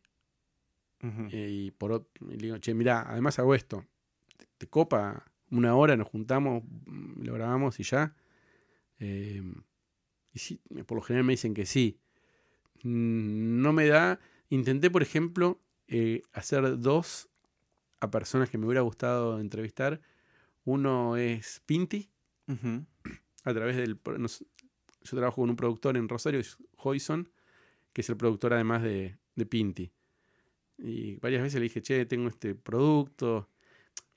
[1.02, 3.84] eh, y por y le digo, che, mirá, además hago esto.
[4.36, 8.14] ¿Te, te copa una hora, nos juntamos, mm, lo grabamos y ya?
[8.98, 9.42] Eh,
[10.32, 11.98] y sí, por lo general me dicen que sí.
[12.82, 14.20] Mm, No me da.
[14.48, 17.28] Intenté, por ejemplo, eh, hacer dos
[18.00, 20.00] a personas que me hubiera gustado entrevistar.
[20.64, 22.10] Uno es Pinti,
[23.44, 23.98] a través del.
[24.18, 24.44] nos-
[25.02, 26.42] yo trabajo con un productor en Rosario,
[26.76, 27.30] Hoyson,
[27.92, 29.92] que es el productor además de, de Pinti.
[30.78, 33.48] Y varias veces le dije, che, tengo este producto.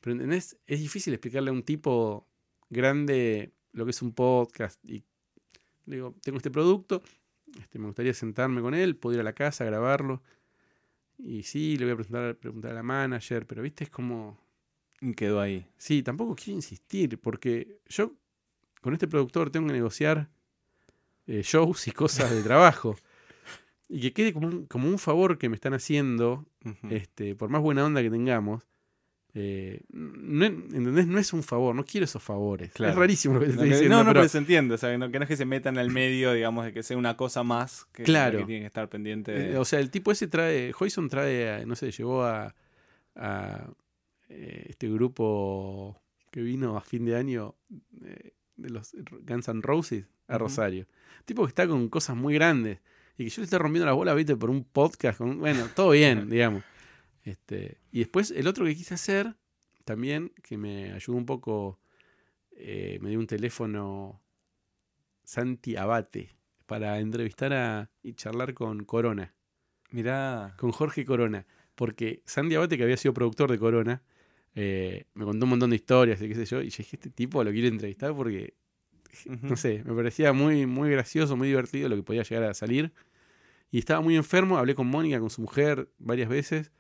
[0.04, 0.58] Pero ¿entendés?
[0.68, 2.28] Es difícil explicarle a un tipo
[2.70, 4.78] grande lo que es un podcast.
[4.84, 5.02] Y
[5.86, 7.02] le digo, tengo este producto,
[7.58, 10.22] este, me gustaría sentarme con él, puedo ir a la casa, grabarlo.
[11.18, 14.38] Y sí, le voy a preguntar, preguntar a la manager, pero viste, es como.
[15.16, 15.66] Quedó ahí.
[15.78, 18.14] Sí, tampoco quiero insistir, porque yo
[18.82, 20.30] con este productor tengo que negociar
[21.28, 22.98] eh, shows y cosas de trabajo.
[23.90, 26.48] Y que quede como un, como un favor que me están haciendo,
[26.90, 28.64] este, por más buena onda que tengamos.
[29.36, 31.08] Eh, no, ¿Entendés?
[31.08, 32.72] No es un favor, no quiero esos favores.
[32.72, 32.94] Claro.
[32.94, 33.96] Es rarísimo lo que te No, estoy que- diciendo.
[33.98, 34.76] no, no, pero- pero se entiende.
[34.76, 36.84] O sea, que no, que no es que se metan al medio, digamos, de que
[36.84, 38.40] sea una cosa más que, Claro.
[38.40, 39.54] que tiene que estar pendiente de...
[39.54, 42.54] Eh, O sea, el tipo ese trae, Hoyson trae, no sé, llevó a,
[43.16, 43.68] a,
[44.30, 46.00] eh, este grupo
[46.32, 47.56] que vino a fin de año
[48.04, 48.96] eh, de los
[49.28, 50.38] Guns N' Roses a.
[50.38, 50.86] Rosario.
[51.26, 52.80] Tipo que está con cosas muy grandes
[53.18, 55.18] y que yo le estoy rompiendo la bola, viste, por un podcast.
[55.20, 56.64] Con, bueno, todo bien, digamos.
[57.24, 59.36] Este, y después el otro que quise hacer,
[59.86, 61.80] también, que me ayudó un poco
[62.56, 64.22] eh, me dio un teléfono
[65.24, 69.34] Santi Abate para entrevistar a, y charlar con Corona,
[69.92, 70.56] Mirá.
[70.58, 71.46] con Jorge Corona.
[71.76, 74.04] Porque Santi Abate, que había sido productor de Corona,
[74.56, 76.62] eh, me contó un montón de historias y qué sé yo.
[76.62, 78.54] Y yo dije, este tipo lo quiero entrevistar porque,
[79.26, 82.94] no sé, me parecía muy, muy gracioso, muy divertido lo que podía llegar a salir.
[83.72, 86.72] Y estaba muy enfermo, hablé con Mónica, con su mujer, varias veces.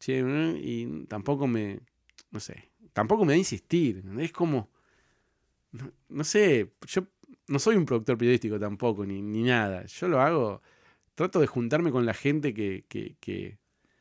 [0.00, 0.18] Che,
[0.62, 1.80] y tampoco me,
[2.30, 4.02] no sé, tampoco me da a insistir.
[4.18, 4.70] Es como,
[5.72, 7.06] no, no sé, yo
[7.46, 9.84] no soy un productor periodístico tampoco, ni, ni nada.
[9.84, 10.62] Yo lo hago,
[11.14, 13.58] trato de juntarme con la gente que, que, que,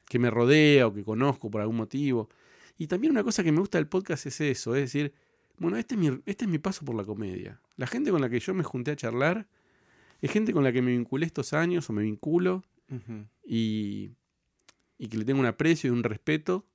[0.07, 2.29] que me rodea o que conozco por algún motivo.
[2.77, 5.13] Y también una cosa que me gusta del podcast es eso, es decir,
[5.57, 7.59] bueno, este es mi, este es mi paso por la comedia.
[7.75, 9.47] La gente con la que yo me junté a charlar
[10.21, 12.63] es gente con la que me vinculé estos años o me vinculo
[13.45, 14.11] y,
[14.99, 16.65] y que le tengo un aprecio y un respeto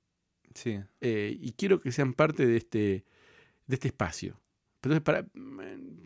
[0.55, 0.81] Sí.
[1.01, 3.05] eh, y quiero que sean parte de este,
[3.67, 4.41] de este espacio.
[4.77, 5.27] Entonces, para,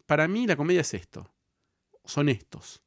[0.07, 1.31] para mí la comedia es esto.
[2.05, 2.83] Son estos.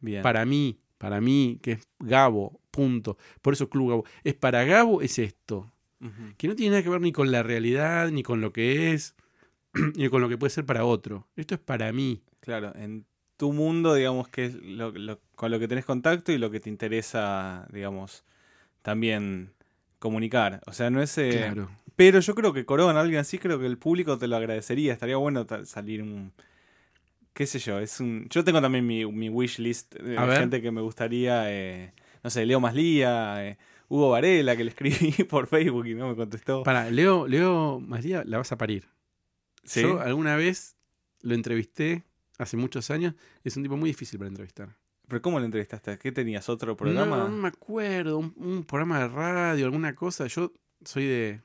[0.00, 0.22] Bien.
[0.22, 3.16] Para mí, para mí, que es Gabo, punto.
[3.42, 4.04] Por eso Club Gabo.
[4.24, 5.72] Es para Gabo, es esto.
[6.36, 9.14] Que no tiene nada que ver ni con la realidad, ni con lo que es,
[9.96, 11.26] ni con lo que puede ser para otro.
[11.36, 12.22] Esto es para mí.
[12.40, 13.04] Claro, en
[13.36, 16.60] tu mundo, digamos, que es lo, lo- con lo que tenés contacto y lo que
[16.60, 18.24] te interesa, digamos,
[18.86, 19.52] también
[19.98, 20.60] comunicar.
[20.66, 21.18] O sea, no es...
[21.18, 21.68] eh, claro.
[21.96, 24.92] Pero yo creo que Corona, alguien así, creo que el público te lo agradecería.
[24.92, 26.32] Estaría bueno salir un...
[27.32, 28.28] qué sé yo, es un...
[28.30, 30.38] Yo tengo también mi, mi wish list de A ver.
[30.38, 35.24] gente que me gustaría, eh, no sé, Leo Maslía, eh, Hugo Varela, que le escribí
[35.28, 36.62] por Facebook y no me contestó.
[36.62, 38.86] Para, Leo, Leo María, la vas a parir.
[39.64, 39.82] ¿Sí?
[39.82, 40.76] Yo alguna vez
[41.22, 42.04] lo entrevisté
[42.38, 43.14] hace muchos años.
[43.42, 44.76] Es un tipo muy difícil para entrevistar.
[45.08, 45.98] ¿Pero cómo lo entrevistaste?
[45.98, 46.48] ¿Qué tenías?
[46.48, 47.16] ¿Otro programa?
[47.18, 48.18] No, no me acuerdo.
[48.18, 50.26] Un, un programa de radio, alguna cosa.
[50.26, 50.52] Yo
[50.84, 51.40] soy de,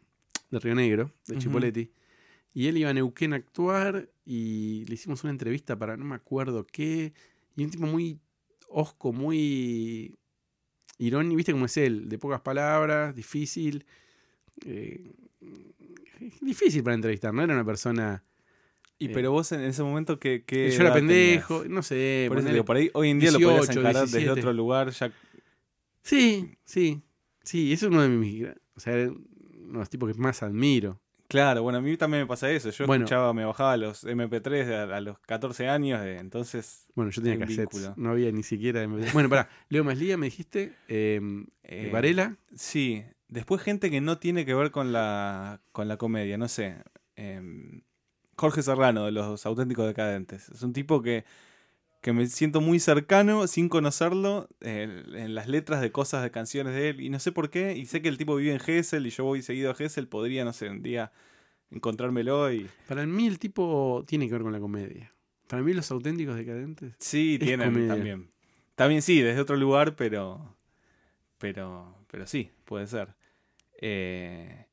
[0.50, 1.38] de Río Negro, de.
[1.38, 1.92] Chipoleti.
[2.54, 6.16] Y él iba a Neuquén a actuar y le hicimos una entrevista para no me
[6.16, 7.14] acuerdo qué.
[7.56, 8.20] Y un tipo muy
[8.68, 10.18] osco, muy
[10.98, 13.86] irónico, viste cómo es él, de pocas palabras, difícil.
[14.66, 15.14] eh,
[16.42, 18.24] difícil para entrevistar, no era una persona...
[19.02, 21.76] Y Eh, pero vos en ese momento, ¿qué, qué yo era pendejo, tenías?
[21.76, 22.26] no sé.
[22.28, 24.40] Por eso digo, por ahí hoy en día lo podrías 18, encarar desde 17.
[24.40, 24.92] otro lugar.
[24.92, 25.12] Ya...
[26.04, 27.02] Sí, sí,
[27.44, 28.46] sí, eso es uno de mis...
[28.76, 31.00] O sea, uno de los tipos que más admiro.
[31.28, 32.70] Claro, bueno, a mí también me pasa eso.
[32.72, 33.06] Yo Bueno.
[33.06, 36.86] escuchaba, me bajaba los MP3 a, a los 14 años, eh, entonces...
[36.94, 38.84] Bueno, yo tenía cassettes, no había ni siquiera...
[38.86, 39.14] MP3.
[39.14, 41.22] Bueno, pará, Leo Maslía me dijiste, eh,
[41.64, 46.38] eh, Varela, Sí, después gente que no tiene que ver con la, con la comedia,
[46.38, 46.76] no sé.
[47.16, 47.82] em,
[48.42, 50.50] Jorge Serrano, de Los Auténticos Decadentes.
[50.50, 51.26] Es un tipo que,
[52.02, 56.74] que me siento muy cercano sin conocerlo eh, en las letras de cosas de canciones
[56.74, 57.02] de él.
[57.02, 57.78] Y no sé por qué.
[57.78, 60.08] Y sé que el tipo vive en Gessel y yo voy seguido a Gessel.
[60.08, 61.12] Podría, no sé, un día
[61.70, 62.68] encontrármelo y...
[62.88, 65.14] para mí el tipo tiene que ver con la comedia.
[65.46, 66.96] Para mí los auténticos decadentes...
[66.98, 67.94] Sí, tienen comedia.
[67.94, 68.32] también.
[68.74, 70.58] También sí, desde otro lugar, pero.
[71.38, 71.96] Pero.
[72.10, 73.14] Pero sí, puede ser.
[73.80, 74.66] Eh,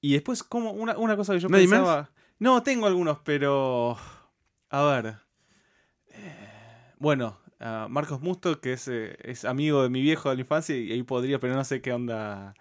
[0.00, 2.08] y después, como una, una cosa que yo ¿Nadie más?
[2.40, 3.96] No, tengo algunos, pero.
[4.70, 5.16] A ver.
[6.12, 6.36] Eh,
[6.98, 7.38] bueno,
[7.88, 11.02] Marcos Musto, que es, eh, es amigo de mi viejo de la infancia, y ahí
[11.02, 12.54] podría, pero no sé qué onda.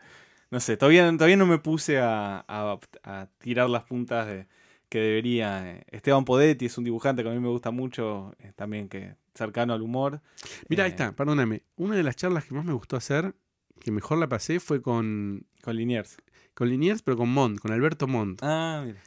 [0.51, 4.47] No sé, todavía, todavía no me puse a, a- a tirar las puntas de,
[4.89, 5.69] que debería.
[5.71, 5.83] eh.
[5.91, 9.73] Esteban Podetti es un dibujante que a mí me gusta mucho, eh, también que cercano
[9.73, 10.21] al humor.
[10.67, 11.63] Mira, ahí está, perdóname.
[11.77, 13.33] Una de las charlas que más me gustó hacer,
[13.79, 16.17] que mejor la pasé, fue con, Con Liniers.
[16.59, 18.39] Con Liniers, pero con Montt, con Alberto Montt.
[18.43, 19.01] Ah, mira.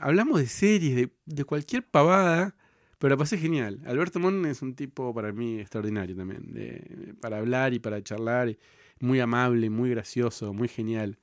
[0.00, 2.56] Hablamos de series, de, de cualquier pavada,
[2.98, 3.80] pero la pasé genial.
[3.86, 8.56] Alberto Montt es un tipo para mí extraordinario también, de- para hablar y para charlar,
[9.00, 11.18] muy amable, muy gracioso, muy genial.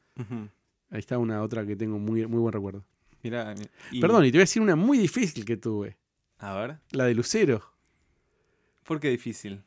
[0.92, 2.86] Ahí está una otra que tengo muy, muy buen recuerdo.
[3.24, 3.66] Mirá, mi-
[3.98, 5.98] y- Perdón, y te voy a decir una muy difícil que tuve,
[6.38, 7.64] A ver, la de Lucero,
[8.84, 9.64] ¿por qué difícil?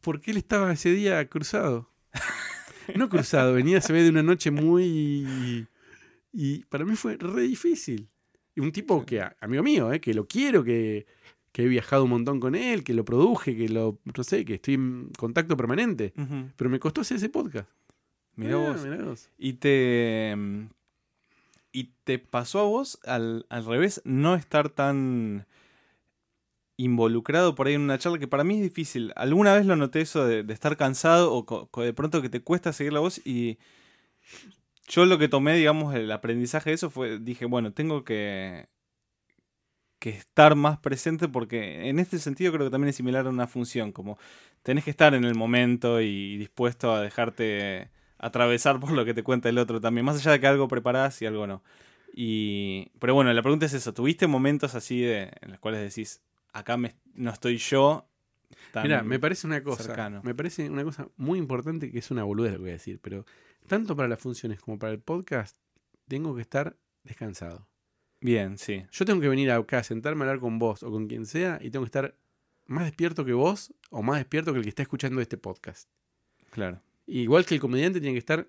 [0.00, 1.90] porque él estaba ese día cruzado.
[2.96, 5.66] No cruzado, venía, se ve de una noche muy...
[6.32, 8.08] Y para mí fue re difícil.
[8.54, 11.06] Y un tipo que, amigo mío, eh, que lo quiero, que,
[11.52, 14.54] que he viajado un montón con él, que lo produje, que lo, no sé, que
[14.54, 16.12] estoy en contacto permanente.
[16.56, 17.68] Pero me costó hacer ese podcast.
[18.36, 18.84] Mirá Ah, vos.
[18.84, 19.28] mirá vos.
[19.38, 20.34] Y te.
[20.36, 20.66] mm,
[21.74, 25.46] ¿Y te pasó a vos al, al revés no estar tan
[26.76, 29.12] involucrado por ahí en una charla que para mí es difícil?
[29.16, 32.92] Alguna vez lo noté eso de, estar cansado o de pronto que te cuesta seguir
[32.92, 33.58] la voz y
[34.88, 38.66] yo lo que tomé, digamos, el aprendizaje de eso fue, dije, bueno, tengo que,
[39.98, 43.46] que estar más presente porque en este sentido creo que también es similar a una
[43.46, 44.18] función, como
[44.62, 49.22] tenés que estar en el momento y dispuesto a dejarte atravesar por lo que te
[49.22, 51.62] cuenta el otro también, más allá de que algo preparás y algo no.
[52.14, 53.94] Y, pero bueno, la pregunta es eso.
[53.94, 56.20] ¿Tuviste momentos así de, en los cuales decís,
[56.52, 58.08] acá me- no estoy yo?
[58.82, 59.82] Mira, me parece una cosa.
[59.82, 60.20] cercano.
[60.24, 62.98] Me parece una cosa muy importante que es una boludez lo que voy a decir,
[63.02, 63.24] pero
[63.66, 65.56] tanto para las funciones como para el podcast,
[66.08, 67.66] tengo que estar descansado.
[68.20, 68.84] Bien, sí.
[68.92, 71.58] Yo tengo que venir acá a sentarme a hablar con vos o con quien sea
[71.60, 72.16] y tengo que estar
[72.66, 75.88] más despierto que vos o más despierto que el que está escuchando este podcast.
[76.50, 76.80] Claro.
[77.06, 78.48] Igual que el comediante tiene que estar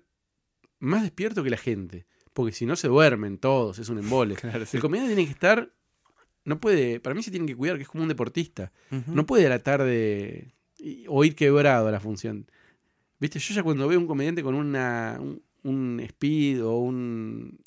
[0.78, 4.36] más despierto que la gente, porque si no se duermen todos, es un embole.
[4.40, 4.76] Claro, sí.
[4.76, 5.72] El comediante tiene que estar,
[6.44, 8.72] no puede, para mí se tiene que cuidar, que es como un deportista.
[9.06, 10.54] No puede a la tarde
[11.08, 12.46] o ir quebrado a la función.
[13.20, 17.58] Viste, yo ya cuando veo un comediante con una, un, un speed o un,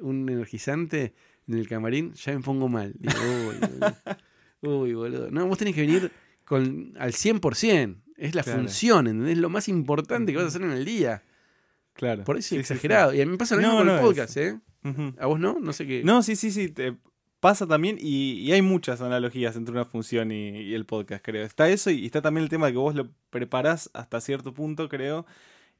[0.00, 1.14] un energizante
[1.48, 2.94] en el camarín, ya me pongo mal.
[2.98, 3.14] Digo,
[3.48, 3.96] uy, boludo.
[4.62, 5.30] Uy, boludo.
[5.30, 6.12] No, vos tenés que venir
[6.44, 7.96] con, al 100%.
[8.16, 8.58] Es la Claro.
[8.60, 9.32] función, ¿entendés?
[9.32, 11.22] Es lo más importante que vas a hacer en el día.
[11.94, 12.22] Claro.
[12.24, 12.60] Por eso es sí, sí.
[12.60, 13.14] exagerado.
[13.14, 14.60] Y a mí me pasa lo No, mismo con no, el es- podcast, ¿eh?
[15.18, 15.58] ¿A vos no?
[15.58, 16.04] No sé qué.
[16.04, 16.68] No, sí, sí, sí.
[16.68, 16.94] te
[17.40, 21.44] pasa también y, y hay muchas analogías entre una función y, y el podcast, creo.
[21.44, 24.88] Está eso y está también el tema de que vos lo preparás hasta cierto punto,
[24.88, 25.26] creo.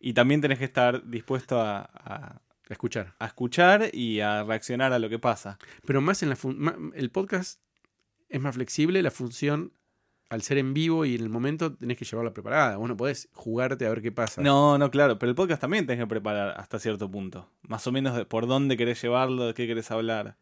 [0.01, 3.14] Y también tenés que estar dispuesto a, escuchar.
[3.18, 5.59] a escuchar y a reaccionar a lo que pasa.
[5.87, 7.61] Pero más en la ma- el podcast
[8.31, 9.73] es más flexible, la función
[10.31, 12.77] al ser en vivo y en el momento tenés que llevarla preparada.
[12.77, 14.40] Vos no podés jugarte a ver qué pasa.
[14.40, 17.51] No, no, claro, pero el podcast también tenés que preparar hasta cierto punto.
[17.62, 20.37] Más o menos de por dónde querés llevarlo, de qué querés hablar.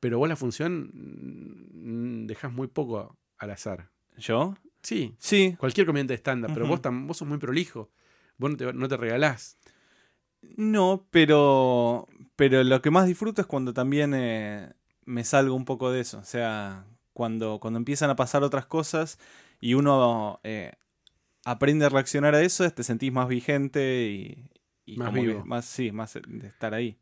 [0.00, 3.90] Pero vos la función mm, dejás muy poco al azar.
[4.16, 4.54] ¿Yo?
[4.82, 5.56] Sí, Sí.
[5.58, 6.16] cualquier comediante de
[6.54, 7.90] pero vos, tam- vos sos muy prolijo.
[8.36, 9.56] Vos no te, no te regalás.
[10.56, 12.06] No, pero,
[12.36, 14.72] pero lo que más disfruto es cuando también eh,
[15.04, 16.18] me salgo un poco de eso.
[16.18, 19.18] O sea, cuando, cuando empiezan a pasar otras cosas
[19.60, 20.72] y uno eh,
[21.44, 24.50] aprende a reaccionar a eso, te sentís más vigente y,
[24.86, 25.44] y Más vivo.
[25.44, 26.98] más, sí, más de estar ahí.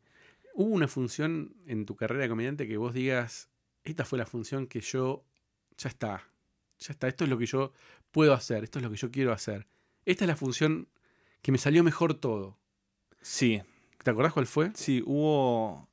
[0.59, 3.51] ¿Hubo una función en tu carrera de comediante que vos digas,
[3.83, 5.23] esta fue la función que yo,
[5.77, 6.23] ya está,
[6.79, 7.73] ya está, esto es lo que yo
[8.09, 9.67] puedo hacer, esto es lo que yo quiero hacer.
[10.03, 10.87] Esta es la función
[11.43, 12.57] que me salió mejor todo.
[13.21, 13.61] Sí,
[14.03, 14.71] ¿Te acordás cuál fue?
[14.73, 15.87] sí, hubo.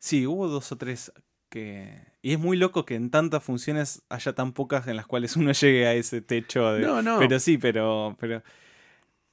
[0.00, 1.12] Sí, hubo dos o tres
[1.48, 2.02] que.
[2.20, 5.52] Y es muy loco que en tantas funciones haya tan pocas en las cuales uno
[5.52, 6.80] llegue a ese techo de.
[6.80, 7.20] No, no.
[7.20, 8.42] Pero sí, pero, pero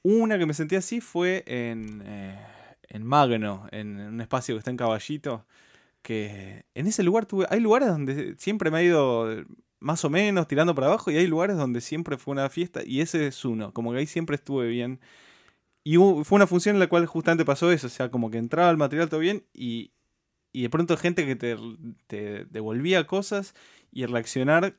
[0.02, 2.38] una que me sentí así fue en, eh,
[2.88, 5.46] en Magno, en un espacio que está en Caballito,
[6.02, 9.44] que en ese lugar tuve, hay lugares donde siempre me ha ido
[9.80, 13.00] más o menos tirando para abajo y hay lugares donde siempre fue una fiesta y
[13.00, 15.00] ese es uno, como que ahí siempre estuve bien.
[15.84, 18.70] Y fue una función en la cual justamente pasó eso, o sea, como que entraba
[18.70, 19.92] el material todo bien y,
[20.52, 21.56] y de pronto gente que te,
[22.08, 23.54] te devolvía cosas
[23.92, 24.76] y reaccionar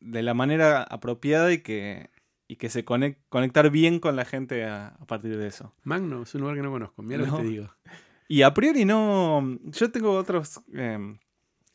[0.00, 2.10] de la manera apropiada y que,
[2.50, 5.72] y que se conec- conectar bien con la gente a, a partir de eso.
[5.84, 7.36] Magno es un lugar que no conozco, mira lo No.
[7.38, 7.74] que te digo.
[8.28, 9.58] Y a priori no.
[9.64, 11.16] Yo tengo otros eh,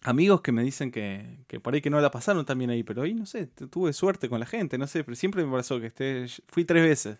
[0.03, 3.01] amigos que me dicen que, que por ahí que no la pasaron también ahí, pero
[3.01, 5.81] ahí no sé, tu- tuve suerte con la gente, no sé, pero siempre me pasó
[5.81, 6.27] que esté.
[6.47, 7.17] Fui tres veces.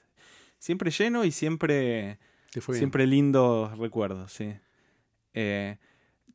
[0.57, 2.17] Siempre lleno y siempre.
[2.79, 4.53] Siempre lindos recuerdos, sí.
[5.33, 5.77] Eh,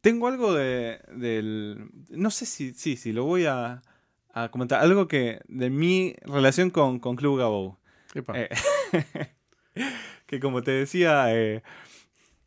[0.02, 1.88] tengo algo de, del.
[2.10, 3.80] No sé si, sí, sí, lo voy a,
[4.32, 4.80] a comentar.
[4.80, 5.40] Algo que.
[5.48, 7.76] de mi relación con, con Club Gabou.
[8.14, 8.34] Epa.
[8.36, 8.48] Eh,
[10.26, 11.62] que como te decía, eh,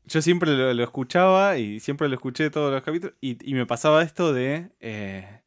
[0.06, 3.66] yo siempre lo, lo escuchaba y siempre lo escuché todos los capítulos y, y me
[3.66, 5.42] pasaba esto de, eh,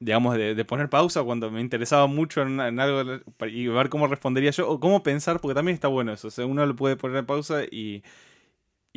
[0.00, 4.06] digamos, de, de poner pausa cuando me interesaba mucho en, en algo y ver cómo
[4.06, 6.96] respondería yo o cómo pensar, porque también está bueno eso, o sea, uno lo puede
[6.96, 8.02] poner pausa y,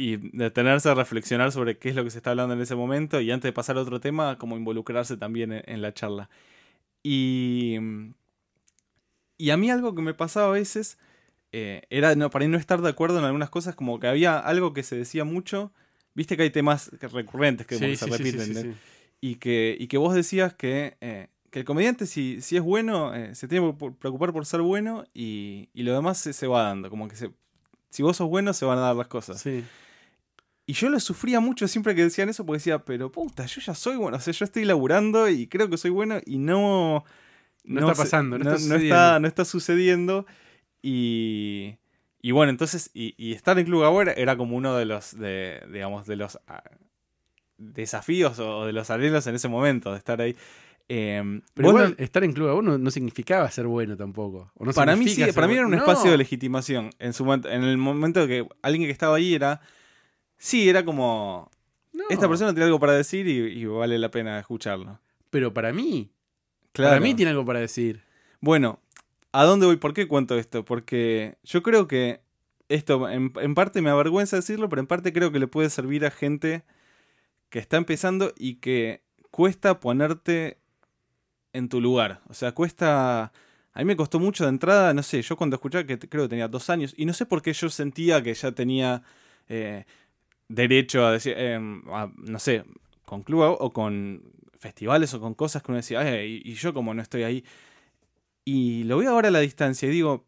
[0.02, 3.22] y detenerse a reflexionar sobre qué es lo que se está hablando en ese momento
[3.22, 6.30] y antes de pasar a otro tema, como involucrarse también en, en la charla.
[7.04, 7.78] Y,
[9.38, 10.98] y a mí algo que me pasaba a veces
[11.52, 14.74] eh, era no, para no estar de acuerdo en algunas cosas, como que había algo
[14.74, 15.72] que se decía mucho,
[16.16, 18.76] viste que hay temas recurrentes que, que se repiten, ¿eh?
[19.22, 23.14] Y, que, y que vos decías que, eh, que el comediante si, si es bueno,
[23.14, 26.64] eh, se tiene que preocupar por ser bueno y, y lo demás se, se va
[26.64, 27.30] dando, como que se,
[27.92, 29.40] si vos sos bueno se van a dar las cosas.
[29.40, 29.64] Sí.
[30.66, 33.74] Y yo lo sufría mucho siempre que decían eso porque decía, pero puta, yo ya
[33.76, 37.04] soy bueno, o sea, yo estoy laburando y creo que soy bueno y no...
[37.64, 38.96] No está pasando, no está no sucediendo.
[38.96, 40.26] está, no está sucediendo.
[40.82, 41.76] Y,
[42.22, 45.62] y bueno, entonces, y, y estar en Club Gabor era como uno de los, de,
[45.72, 46.64] digamos, de los ah,
[47.58, 50.36] desafíos o de los anhelos en ese momento, de estar ahí.
[50.90, 54.52] Eh, Pero igual no- estar en Club no, no significaba ser bueno tampoco.
[54.56, 56.90] o no para mí sí, para mí era un espacio de legitimación.
[57.00, 59.62] En, su en el momento que alguien que estaba ahí era.
[60.44, 61.52] Sí, era como.
[61.94, 62.04] No.
[62.10, 65.00] Esta persona tiene algo para decir y, y vale la pena escucharlo.
[65.30, 66.10] Pero para mí,
[66.72, 66.92] Claro.
[66.92, 68.02] para mí tiene algo para decir.
[68.40, 68.80] Bueno,
[69.32, 69.76] ¿a dónde voy?
[69.76, 70.66] ¿Por qué cuento esto?
[70.66, 72.22] Porque yo creo que
[72.70, 76.06] esto en, en parte me avergüenza decirlo, pero en parte creo que le puede servir
[76.06, 76.64] a gente
[77.50, 80.58] que está empezando y que cuesta ponerte
[81.54, 82.22] en tu lugar.
[82.30, 83.32] O sea, cuesta...
[83.74, 86.30] A mí me costó mucho de entrada, no sé, yo cuando escuché que creo que
[86.30, 89.02] tenía dos años, y no sé por qué yo sentía que ya tenía
[89.48, 89.86] eh,
[90.54, 92.64] derecho a decir, a, no sé,
[93.06, 94.24] con club o con
[94.60, 97.44] festivales o con cosas que uno decía, "Eh, y, y yo como no estoy ahí.
[98.46, 100.26] Y lo veo ahora a la distancia y digo,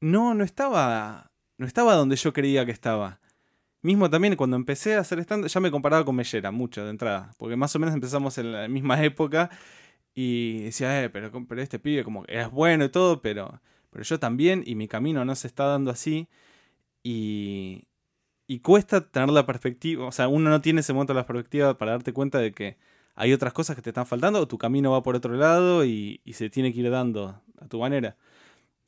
[0.00, 3.20] no, no estaba, no estaba donde yo creía que estaba.
[3.82, 7.32] Mismo también cuando empecé a hacer stand ya me comparaba con Mellera mucho de entrada,
[7.38, 9.50] porque más o menos empezamos en la misma época
[10.14, 14.04] y decía, eh, pero, pero este pibe como que es bueno y todo, pero, pero
[14.04, 16.28] yo también y mi camino no se está dando así
[17.02, 17.84] y,
[18.50, 21.92] y cuesta tener la perspectiva, o sea, uno no tiene ese momento la perspectiva para
[21.92, 22.78] darte cuenta de que
[23.14, 26.20] hay otras cosas que te están faltando o tu camino va por otro lado y,
[26.24, 28.16] y se tiene que ir dando a tu manera.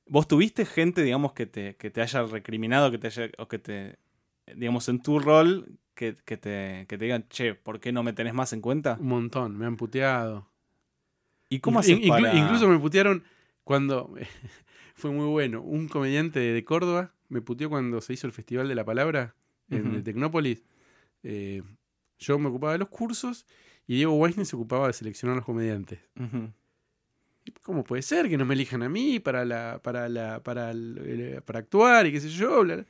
[0.09, 3.61] ¿Vos tuviste gente, digamos, que te, que te haya recriminado, que te haya, o que
[3.61, 4.01] te,
[4.53, 8.13] digamos, en tu rol, que, que te, que te digan, che, ¿por qué no me
[8.13, 8.97] tenés más en cuenta?
[8.99, 10.49] Un montón, me han puteado.
[11.49, 12.35] ¿Y cómo haces inclu- para...?
[12.35, 13.23] Incluso me putearon
[13.63, 14.13] cuando.
[14.97, 15.63] fue muy bueno.
[15.63, 19.37] Un comediante de Córdoba me puteó cuando se hizo el Festival de la Palabra
[19.77, 20.63] en el Tecnópolis.
[21.23, 21.63] Eh,
[22.19, 23.47] yo me ocupaba de los cursos
[23.87, 25.99] y Diego Weisner se ocupaba de seleccionar los comediantes.
[26.19, 26.51] Ujú.
[27.45, 30.71] ¿Y ¿Cómo puede ser que no me elijan a mí para la para la para
[30.71, 32.63] el- el- para actuar y qué sé yo?
[32.63, 32.85] bla, bla?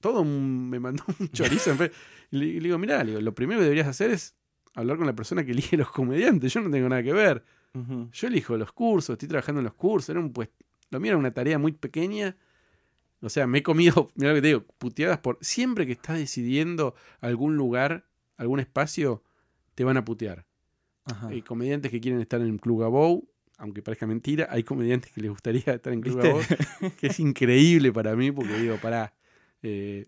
[0.00, 1.70] Todo un- me mandó un chorizo.
[1.70, 1.92] en fe-
[2.30, 4.34] y le, digo, digo, lo primero que deberías hacer es
[4.74, 6.52] hablar con la persona que elige los comediantes.
[6.52, 7.42] Yo no tengo nada que ver.
[8.12, 10.10] Yo elijo los cursos, estoy trabajando en los cursos.
[10.10, 10.48] Era un pues,
[10.90, 12.36] lo mío era una tarea muy pequeña.
[13.24, 15.38] O sea, me he comido, mira lo que te digo, puteadas por.
[15.40, 18.06] Siempre que estás decidiendo algún lugar,
[18.36, 19.22] algún espacio,
[19.74, 20.46] te van a putear.
[21.06, 21.28] Ajá.
[21.28, 24.48] Hay comediantes que quieren estar en Club Gabou, aunque parezca mentira.
[24.50, 26.20] Hay comediantes que les gustaría estar en Club.
[26.20, 26.40] Gabou,
[26.98, 29.14] que es increíble para mí, porque digo, pará.
[29.62, 30.06] eh,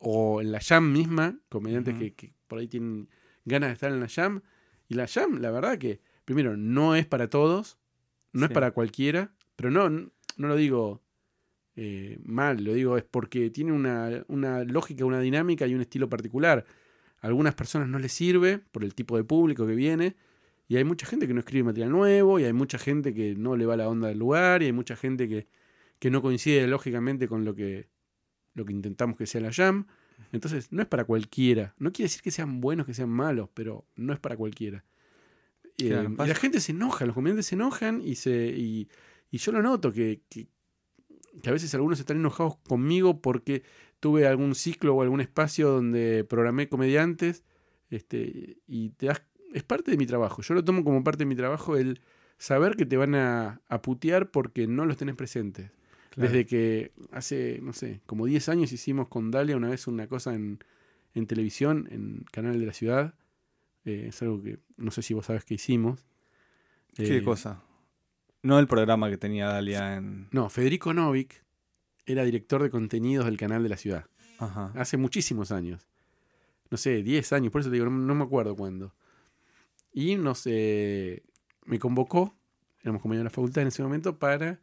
[0.00, 3.08] o en la Jam misma, comediantes que, que por ahí tienen
[3.44, 4.40] ganas de estar en la Jam.
[4.88, 7.76] Y la Jam, la verdad que, primero, no es para todos,
[8.32, 11.02] no es para cualquiera, pero no, no lo digo
[11.76, 16.08] eh, mal, lo digo es porque tiene una, una lógica, una dinámica y un estilo
[16.08, 16.64] particular.
[17.20, 20.16] A algunas personas no les sirve por el tipo de público que viene.
[20.68, 23.56] Y hay mucha gente que no escribe material nuevo, y hay mucha gente que no
[23.56, 25.48] le va la onda del lugar, y hay mucha gente que,
[25.98, 27.88] que no coincide lógicamente con lo que,
[28.54, 29.86] lo que intentamos que sea la jam.
[30.30, 31.74] Entonces, no es para cualquiera.
[31.78, 34.84] No quiere decir que sean buenos, que sean malos, pero no es para cualquiera.
[35.78, 38.88] Eh, y la gente se enoja, los comediantes se enojan y se y,
[39.30, 40.46] y yo lo noto que, que,
[41.42, 43.62] que a veces algunos están enojados conmigo porque
[44.00, 47.44] tuve algún ciclo o algún espacio donde programé comediantes
[47.90, 49.22] este, y te das,
[49.52, 50.42] es parte de mi trabajo.
[50.42, 52.00] Yo lo tomo como parte de mi trabajo el
[52.38, 55.70] saber que te van a, a putear porque no los tenés presentes.
[56.10, 56.30] Claro.
[56.32, 60.34] Desde que hace, no sé, como 10 años hicimos con Dalia una vez una cosa
[60.34, 60.58] en,
[61.14, 63.14] en televisión, en Canal de la Ciudad.
[63.84, 66.04] Eh, es algo que no sé si vos sabes que hicimos.
[66.94, 67.62] ¿Qué Eh, cosa?
[68.42, 70.28] No el programa que tenía Dalia en...
[70.30, 71.42] No, Federico Novik
[72.06, 74.06] era director de contenidos del Canal de la Ciudad.
[74.38, 74.72] Ajá.
[74.74, 75.86] Hace muchísimos años.
[76.70, 78.94] No sé, 10 años, por eso te digo, no, no me acuerdo cuándo.
[79.92, 81.22] Y nos eh,
[81.64, 82.34] me convocó,
[82.82, 84.60] éramos compañeros de la facultad en ese momento, para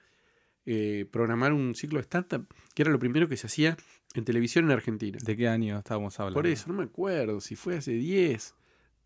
[0.65, 3.78] eh, programar un ciclo de stand-up, que era lo primero que se hacía
[4.13, 5.19] en televisión en Argentina.
[5.21, 6.36] ¿De qué año estábamos hablando?
[6.36, 8.55] Por eso, no me acuerdo si fue hace 10,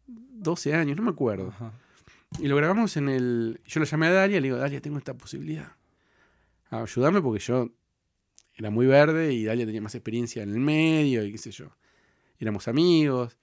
[0.07, 1.49] 12 años, no me acuerdo.
[1.49, 1.73] Ajá.
[2.39, 3.61] Y lo grabamos en el.
[3.65, 5.75] Yo lo llamé a Dalia y le digo, Dalia, tengo esta posibilidad.
[6.69, 7.69] Ayúdame porque yo
[8.55, 11.75] era muy verde y Dalia tenía más experiencia en el medio y qué sé yo.
[12.39, 13.37] Éramos amigos.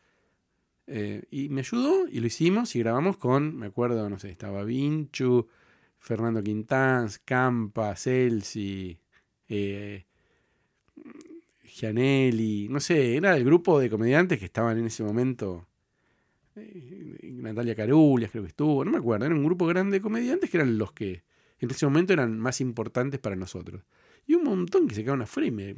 [0.87, 4.65] Eh, y me ayudó y lo hicimos y grabamos con, me acuerdo, no sé, estaba
[4.65, 5.47] Vinchu,
[5.99, 8.99] Fernando Quintanz, Campa, Celsi,
[9.51, 10.07] eh,
[11.65, 15.67] Gianelli, no sé, era el grupo de comediantes que estaban en ese momento.
[17.43, 20.57] Natalia Carulias creo que estuvo, no me acuerdo, era un grupo grande de comediantes que
[20.57, 21.23] eran los que
[21.61, 23.83] en ese momento eran más importantes para nosotros.
[24.27, 25.77] Y un montón que se quedaron afuera y me,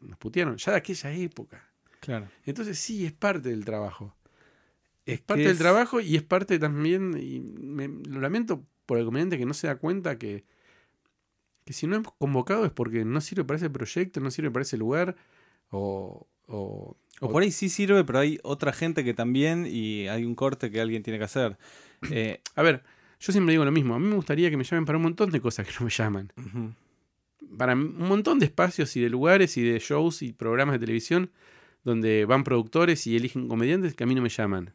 [0.00, 1.68] nos putearon, ya de aquella época.
[2.00, 2.28] Claro.
[2.44, 4.16] Entonces sí, es parte del trabajo.
[5.04, 9.38] Es, parte del trabajo y es parte también, y me, lo lamento por el comediante
[9.38, 10.44] que no se da cuenta que,
[11.64, 14.62] que si no es convocado es porque no sirve para ese proyecto, no sirve para
[14.62, 15.16] ese lugar,
[15.70, 20.24] o, o, O por ahí sí sirve, pero hay otra gente que también y hay
[20.24, 21.56] un corte que alguien tiene que hacer.
[22.10, 22.82] Eh, A ver,
[23.20, 25.30] yo siempre digo lo mismo, a mí me gustaría que me llamen para un montón
[25.30, 26.32] de cosas que no me llaman.
[27.58, 31.30] Para un montón de espacios y de lugares y de shows y programas de televisión
[31.84, 34.72] donde van productores y eligen comediantes que a mí no me llaman.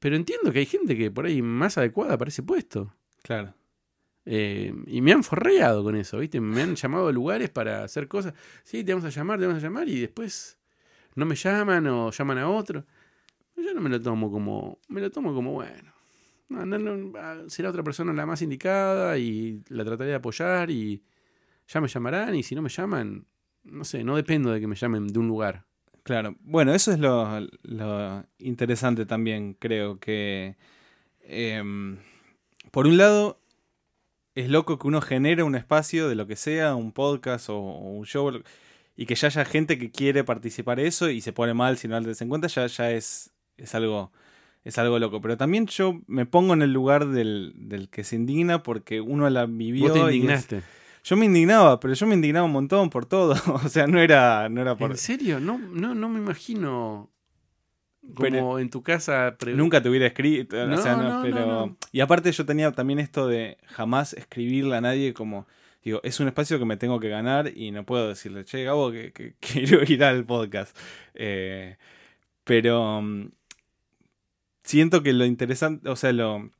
[0.00, 2.92] Pero entiendo que hay gente que por ahí más adecuada para ese puesto.
[3.22, 3.54] Claro.
[4.26, 6.40] Eh, y me han forreado con eso, ¿viste?
[6.40, 8.34] Me han llamado a lugares para hacer cosas.
[8.62, 10.58] Sí, te vamos a llamar, te vamos a llamar y después
[11.14, 12.84] no me llaman o llaman a otro.
[13.56, 15.92] Yo no me lo tomo como, me lo tomo como bueno.
[16.48, 20.70] No, no, no, ah, será otra persona la más indicada y la trataré de apoyar
[20.70, 21.02] y
[21.68, 23.26] ya me llamarán y si no me llaman,
[23.64, 25.64] no sé, no dependo de que me llamen de un lugar.
[26.02, 30.56] Claro, bueno, eso es lo, lo interesante también, creo que...
[31.22, 31.98] em,
[32.72, 33.39] por un lado,
[34.34, 37.90] es loco que uno genere un espacio de lo que sea, un podcast o, o
[37.92, 38.42] un show,
[38.96, 41.88] y que ya haya gente que quiere participar de eso y se pone mal si
[41.88, 44.12] no lo en cuenta, ya, ya es, es, algo,
[44.64, 45.20] es algo loco.
[45.20, 49.28] Pero también yo me pongo en el lugar del, del que se indigna porque uno
[49.30, 49.84] la vivió.
[49.84, 50.62] Vos te y es- indignaste.
[51.02, 53.34] yo me indignaba, pero yo me indignaba un montón por todo.
[53.64, 54.90] o sea, no era, no era por...
[54.90, 55.40] ¿En serio?
[55.40, 57.10] No, no, no me imagino
[58.14, 59.36] como Pero- en tu casa.
[59.54, 61.76] Nunca te hubiera escrito, o sea, no, pero...
[61.92, 65.46] Y aparte yo tenía también esto de jamás escribirle a nadie como...
[65.82, 68.90] Digo, es un espacio que me tengo que ganar y no puedo decirle, che, Gabo,
[68.92, 70.76] que, que quiero ir al podcast.
[71.14, 71.78] Eh,
[72.44, 73.30] pero mm,
[74.62, 76.50] siento que lo interesante, o sea, lo,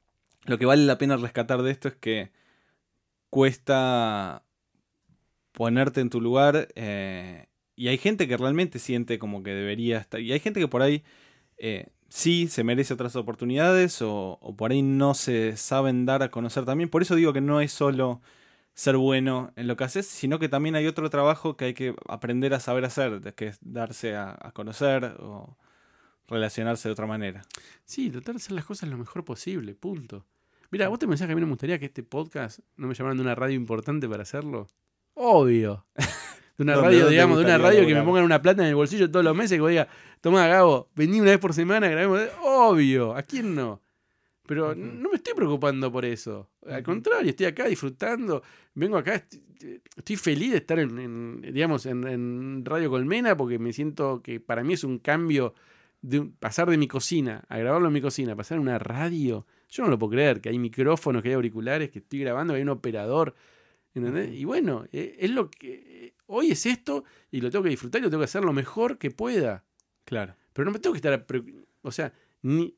[0.46, 2.30] lo que vale la pena rescatar de esto es que
[3.28, 4.42] cuesta
[5.52, 7.46] ponerte en tu lugar eh,
[7.76, 10.20] y hay gente que realmente siente como que debería estar.
[10.20, 11.02] Y hay gente que por ahí
[11.60, 16.30] eh, sí se merece otras oportunidades o, o por ahí no se saben dar a
[16.30, 16.90] conocer también.
[16.90, 18.20] Por eso digo que no es solo
[18.74, 21.94] ser bueno en lo que haces, sino que también hay otro trabajo que hay que
[22.08, 25.56] aprender a saber hacer, de que es darse a, a conocer o
[26.26, 27.42] relacionarse de otra manera.
[27.84, 30.26] Sí, tratar de hacer las cosas lo mejor posible, punto.
[30.70, 32.94] Mira, vos te pensás que a mí no me gustaría que este podcast no me
[32.94, 34.68] llamaran de una radio importante para hacerlo.
[35.14, 35.84] Obvio.
[36.60, 38.74] De una ¿Dónde- radio, digamos, de una radio que me pongan una plata en el
[38.74, 39.88] bolsillo todos los meses que vos diga,
[40.20, 42.20] tomá, Gabo, vení una vez por semana, grabemos.
[42.42, 43.80] Obvio, ¿a quién no?
[44.46, 46.50] Pero no me estoy preocupando por eso.
[46.68, 48.42] Al contrario, estoy acá disfrutando.
[48.74, 49.36] Vengo acá, est-
[49.96, 54.38] estoy feliz de estar en, en, digamos, en, en Radio Colmena porque me siento que
[54.38, 55.54] para mí es un cambio
[56.02, 59.46] de pasar de mi cocina a grabarlo en mi cocina, pasar a una radio.
[59.70, 62.58] Yo no lo puedo creer, que hay micrófonos, que hay auriculares, que estoy grabando, que
[62.58, 63.34] hay un operador.
[63.94, 64.32] ¿entendés?
[64.34, 65.89] Y bueno, eh, es lo que.
[66.32, 68.98] Hoy es esto y lo tengo que disfrutar y lo tengo que hacer lo mejor
[68.98, 69.64] que pueda.
[70.04, 70.34] Claro.
[70.52, 71.26] Pero no me tengo que estar.
[71.82, 72.12] O sea,
[72.42, 72.74] ni,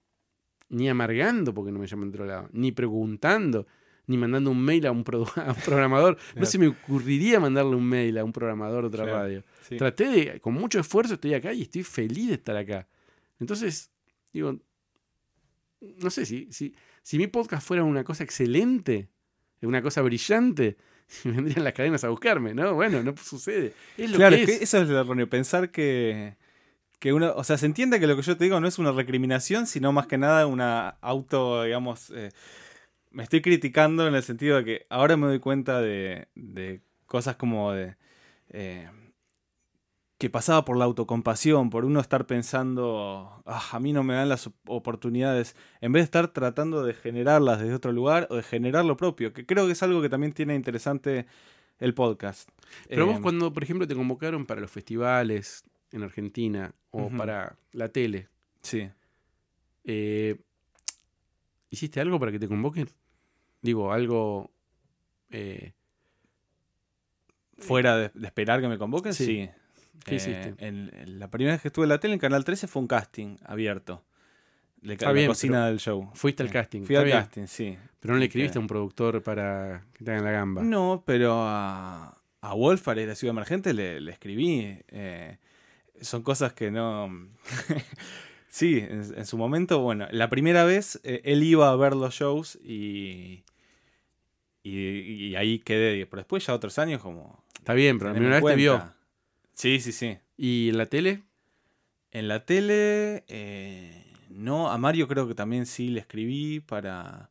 [0.68, 3.66] ni amargando porque no me llaman de otro lado, ni preguntando,
[4.06, 6.16] ni mandando un mail a un, produ- a un programador.
[6.36, 9.18] No se me ocurriría mandarle un mail a un programador de otra Claro.
[9.18, 9.44] radio.
[9.68, 9.76] Sí.
[9.76, 12.88] Traté de, con mucho esfuerzo estoy acá y estoy feliz de estar acá.
[13.38, 13.90] Entonces,
[14.32, 14.58] digo,
[15.98, 19.08] no sé si, si, si mi podcast fuera una cosa excelente,
[19.62, 20.76] una cosa brillante,
[21.24, 22.74] vendrían las cadenas a buscarme, ¿no?
[22.74, 23.74] Bueno, no sucede.
[23.96, 24.58] Es lo Claro, que es.
[24.58, 26.36] que eso es lo erróneo, pensar que,
[27.00, 28.92] que uno, o sea, se entiende que lo que yo te digo no es una
[28.92, 32.30] recriminación, sino más que nada una auto, digamos, eh,
[33.10, 37.36] me estoy criticando en el sentido de que ahora me doy cuenta de, de cosas
[37.36, 37.96] como de...
[38.50, 38.88] eh,
[40.22, 44.28] que pasaba por la autocompasión, por uno estar pensando, "Ah, a mí no me dan
[44.28, 48.44] las op- oportunidades, en vez de estar tratando de generarlas desde otro lugar o de
[48.44, 51.26] generar lo propio, que creo que es algo que también tiene interesante
[51.80, 52.48] el podcast.
[52.88, 57.56] Pero vos Eh, cuando, por ejemplo, te convocaron para los festivales en Argentina o para
[57.72, 58.28] la tele,
[58.60, 58.88] Sí.
[59.82, 60.40] eh,
[61.68, 62.88] ¿hiciste algo para que te convoquen?
[63.60, 64.52] Digo, algo...
[65.30, 65.72] eh,
[67.58, 69.24] Fuera de, de esperar que me convoquen, Sí.
[69.24, 69.50] sí.
[70.04, 70.54] ¿Qué Eh, hiciste?
[70.66, 72.88] en- en la primera vez que estuve en la tele, en Canal 13, fue un
[72.88, 74.02] casting abierto.
[74.80, 76.10] De ca- Está la bien, cocina del show.
[76.14, 76.52] Fuiste al Sí.
[76.54, 76.82] casting.
[76.84, 77.78] Fui al bien, casting, sí.
[78.00, 80.62] Pero no le escribiste a un productor para que te hagan la gamba.
[80.62, 84.76] No, pero a, a Wolfar de la Ciudad Emergente le, le escribí.
[84.88, 85.38] eh,
[86.00, 87.08] son cosas que no.
[88.48, 92.14] sí, en, en su momento, bueno, la primera vez eh, él iba a ver los
[92.14, 93.44] shows y.
[94.64, 94.78] Y,
[95.28, 96.04] y ahí quedé.
[96.06, 97.44] Pero después, ya otros años, como.
[97.54, 98.92] Está bien, pero la primera vez te vio.
[99.54, 100.18] Sí, sí, sí.
[100.36, 101.22] ¿Y en la tele?
[102.12, 107.30] En la tele, eh, no, a Mario creo que también sí le escribí para,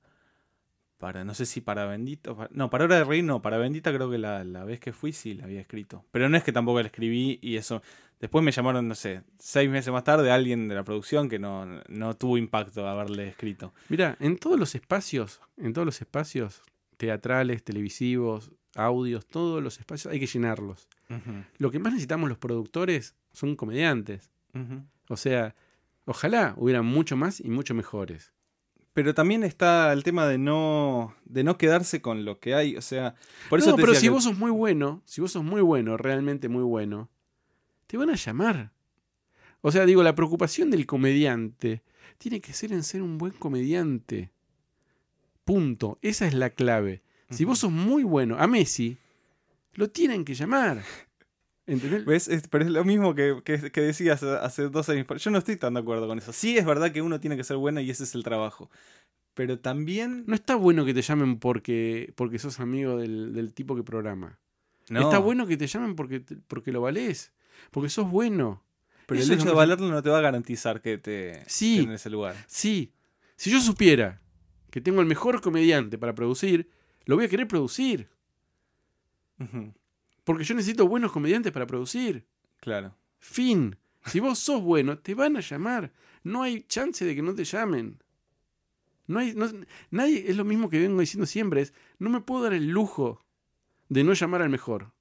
[0.98, 3.94] para no sé si para Bendita, para- no, para Hora de Reír no, para Bendita
[3.94, 6.06] creo que la, la vez que fui sí la había escrito.
[6.12, 7.82] Pero no es que tampoco le escribí y eso,
[8.20, 11.66] después me llamaron, no sé, seis meses más tarde alguien de la producción que no,
[11.88, 13.74] no tuvo impacto haberle escrito.
[13.90, 16.62] Mira, en todos los espacios, en todos los espacios
[16.98, 20.88] teatrales, televisivos, audios, todos los espacios hay que llenarlos.
[21.58, 24.32] Lo que más necesitamos los productores son comediantes.
[25.10, 25.56] O sea,
[26.06, 28.34] ojalá hubieran mucho más y mucho mejores.
[28.94, 32.82] Pero también está el tema de no, de no quedarse con lo que hay, o
[32.82, 33.16] sea,
[33.50, 35.62] por eso no, te pero si que- vos sos muy bueno, si vos sos muy
[35.62, 37.10] bueno, realmente muy bueno,
[37.88, 38.74] te van a llamar.
[39.62, 41.84] O sea, digo, la preocupación del comediante
[42.18, 44.32] tiene que ser en ser un buen comediante.
[45.46, 45.98] Punto.
[46.02, 47.02] Esa es la clave.
[47.32, 48.98] Si vos sos muy bueno, a Messi,
[49.74, 50.84] lo tienen que llamar.
[51.68, 52.06] ¿Entendés?
[52.06, 52.28] ¿Ves?
[52.28, 55.06] Es- pero es lo mismo que, que, que decías hace dos años.
[55.18, 56.34] Yo no estoy tan de acuerdo con eso.
[56.34, 58.70] Sí, es verdad que uno tiene que ser bueno y ese es el trabajo.
[59.34, 60.24] Pero también.
[60.28, 64.38] No está bueno que te llamen porque, porque sos amigo del, del tipo que programa.
[64.90, 67.32] No, Está bueno que te llamen porque, porque lo valés.
[67.70, 68.62] Porque sos bueno.
[69.06, 71.80] Pero Eso el hecho de valerlo no te va a garantizar que te Sí.
[71.80, 72.36] en ese lugar.
[72.48, 72.92] Sí.
[73.38, 74.20] Si yo supiera
[74.70, 76.70] que tengo el mejor comediante para producir,
[77.06, 78.10] lo voy a querer producir.
[80.24, 82.26] Porque yo necesito buenos comediantes para producir.
[82.60, 82.96] Claro.
[83.20, 83.76] Fin.
[84.06, 85.92] Si vos sos bueno, te van a llamar.
[86.24, 88.02] No hay chance de que no te llamen.
[89.08, 89.50] No hay, no-
[89.90, 93.26] nadie, es lo mismo que vengo diciendo siempre, es, no me puedo dar el lujo
[93.90, 94.92] de no llamar al mejor.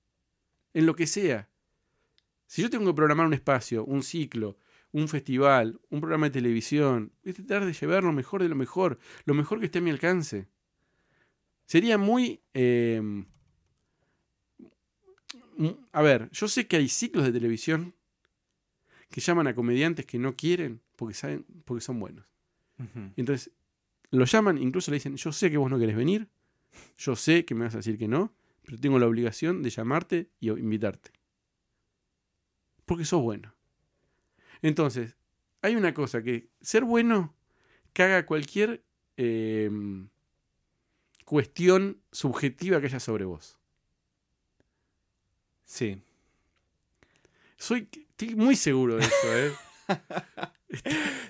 [0.74, 1.48] En lo que sea.
[2.46, 4.57] Si yo tengo que programar un espacio, un ciclo,
[4.92, 8.57] un festival, un programa de televisión, voy a tratar de llevar lo mejor de lo
[8.57, 10.48] mejor, lo mejor que esté a mi alcance.
[11.70, 12.40] Sería muy...
[12.52, 13.00] eh,
[15.56, 17.94] mm, a ver, yo sé que hay ciclos de televisión
[19.08, 22.26] que llaman a comediantes que no quieren porque saben, porque son buenos.
[23.14, 23.52] Entonces
[24.10, 26.28] lo llaman, incluso le dicen, yo sé que vos no querés venir,
[26.98, 30.28] yo sé que me vas a decir que no, pero tengo la obligación de llamarte
[30.40, 31.12] y invitarte.
[32.84, 33.54] Porque sos bueno.
[34.60, 35.14] Entonces,
[35.62, 37.32] hay una cosa que ser bueno
[37.92, 38.82] caga cualquier
[39.16, 39.70] eh,
[41.31, 43.57] cuestión subjetiva que haya sobre vos.
[45.64, 46.03] Sí.
[47.57, 49.53] Soy estoy muy seguro de eso, ¿eh?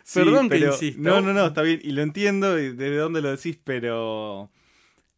[0.03, 1.03] Sí, Perdón que insisto.
[1.03, 1.81] No, no, no, está bien.
[1.83, 4.51] Y lo entiendo desde dónde lo decís, pero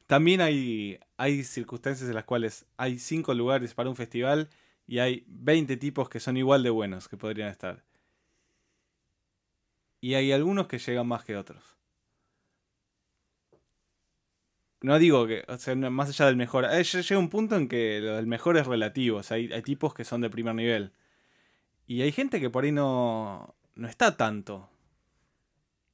[0.08, 4.48] también hay, hay circunstancias en las cuales hay cinco lugares para un festival
[4.88, 7.84] y hay 20 tipos que son igual de buenos que podrían estar.
[10.00, 11.72] Y hay algunos que llegan más que otros.
[14.82, 16.64] No digo que, o sea, más allá del mejor.
[16.64, 19.18] eh, lle- Llega un punto en que lo del mejor es relativo.
[19.18, 20.92] O sea, hay, hay tipos que son de primer nivel.
[21.86, 24.68] Y hay gente que por ahí no, no está tanto.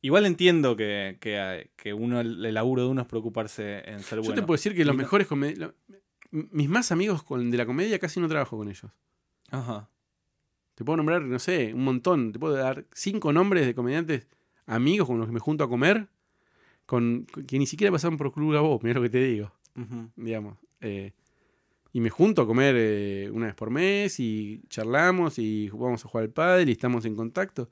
[0.01, 4.23] Igual entiendo que, que, que uno, el laburo de uno es preocuparse en ser Yo
[4.25, 4.35] bueno.
[4.37, 5.75] te puedo decir que los mejores comediantes...
[6.31, 8.91] Mis más amigos con- de la comedia casi no trabajo con ellos.
[9.51, 9.89] Ajá.
[10.75, 12.33] Te puedo nombrar, no sé, un montón.
[12.33, 14.29] Te puedo dar cinco nombres de comediantes
[14.67, 16.07] amigos con los que me junto a comer,
[16.89, 19.53] con, que ni siquiera pasaron por Club Gabo, mira lo que te digo,
[20.17, 20.57] digamos.
[20.81, 21.13] Eh,
[21.93, 26.09] y me junto a comer eh, una vez por mes y charlamos y vamos a
[26.09, 27.69] jugar al pádel y estamos en contacto.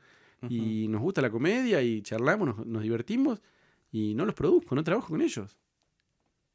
[0.51, 3.41] Y nos gusta la comedia y charlamos, nos, nos divertimos
[3.91, 5.57] y no los produzco, no trabajo con ellos.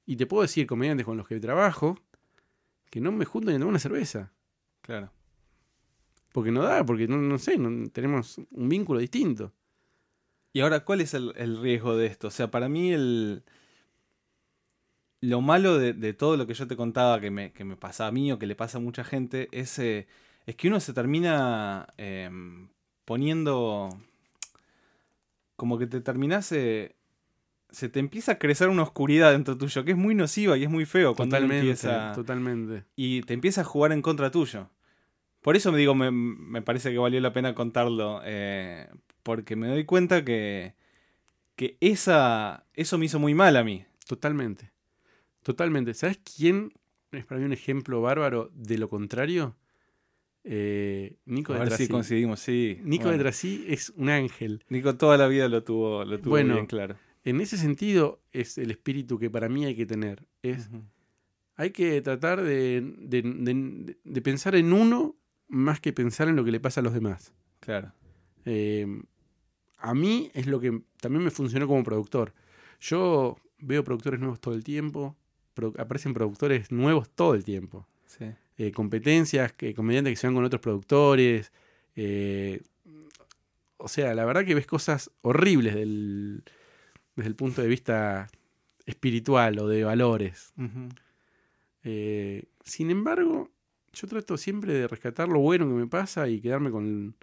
[0.05, 1.97] Y te puedo decir, comediantes con los que trabajo,
[2.91, 4.31] que no me junto ni a tomar una cerveza.
[4.81, 5.11] Claro.
[6.31, 9.51] Porque no da, porque no, no sé, no, tenemos un vínculo distinto.
[10.53, 12.27] Y ahora, ¿cuál es el, el riesgo de esto?
[12.27, 13.43] O sea, para mí el...
[15.21, 18.07] Lo malo de, de todo lo que yo te contaba que me, que me pasa
[18.07, 20.07] a mí o que le pasa a mucha gente es, eh,
[20.47, 22.69] es que uno se termina em,
[23.05, 23.89] poniendo...
[25.55, 26.51] Como que te terminás...
[26.51, 26.95] eh,
[27.69, 30.69] se te empieza a crecer una oscuridad dentro tuyo que es muy nociva y es
[30.69, 32.11] muy feo cuando Totalmente, empieza...
[32.13, 32.83] totalmente.
[32.97, 34.69] y te empieza a jugar en contra tuyo.
[35.39, 38.89] Por eso me digo, me, me parece que valió la pena contarlo, eh,
[39.23, 40.73] porque me doy cuenta que,
[41.55, 43.85] que esa, eso me hizo muy mal a mí.
[44.07, 44.71] Totalmente.
[45.43, 45.93] Totalmente.
[45.93, 46.73] ¿Sabes quién
[47.11, 49.55] es para mí un ejemplo bárbaro de lo contrario?
[50.43, 51.91] Eh, Nico A de ver si Trasí.
[51.91, 52.79] coincidimos, sí.
[52.83, 54.63] Nico Bueno, de Trasí es un ángel.
[54.69, 56.55] Nico toda la vida lo tuvo, lo tuvo Bueno.
[56.55, 56.95] bien claro.
[57.23, 60.25] En ese sentido es el espíritu que para mí hay que tener.
[60.41, 60.69] Es,
[61.55, 65.15] hay que tratar de, de- de- de pensar en uno
[65.47, 67.31] más que pensar en lo que le pasa a los demás.
[67.59, 67.93] Claro.
[68.45, 68.87] Eh,
[69.81, 72.33] a mí es lo que también me funcionó como productor.
[72.79, 75.15] Yo veo productores nuevos todo el tiempo,
[75.53, 77.87] pro- aparecen productores nuevos todo el tiempo.
[78.05, 78.25] Sí.
[78.57, 81.51] Eh, competencias, que, comediantes que se van con otros productores.
[81.95, 82.61] eh,
[83.77, 86.43] o sea, la verdad que ves cosas horribles del-
[87.15, 88.29] desde el punto de vista
[88.85, 90.53] espiritual o de valores.
[91.83, 93.49] Eh, sin embargo,
[93.93, 97.15] yo trato siempre de rescatar lo bueno que me pasa y quedarme con,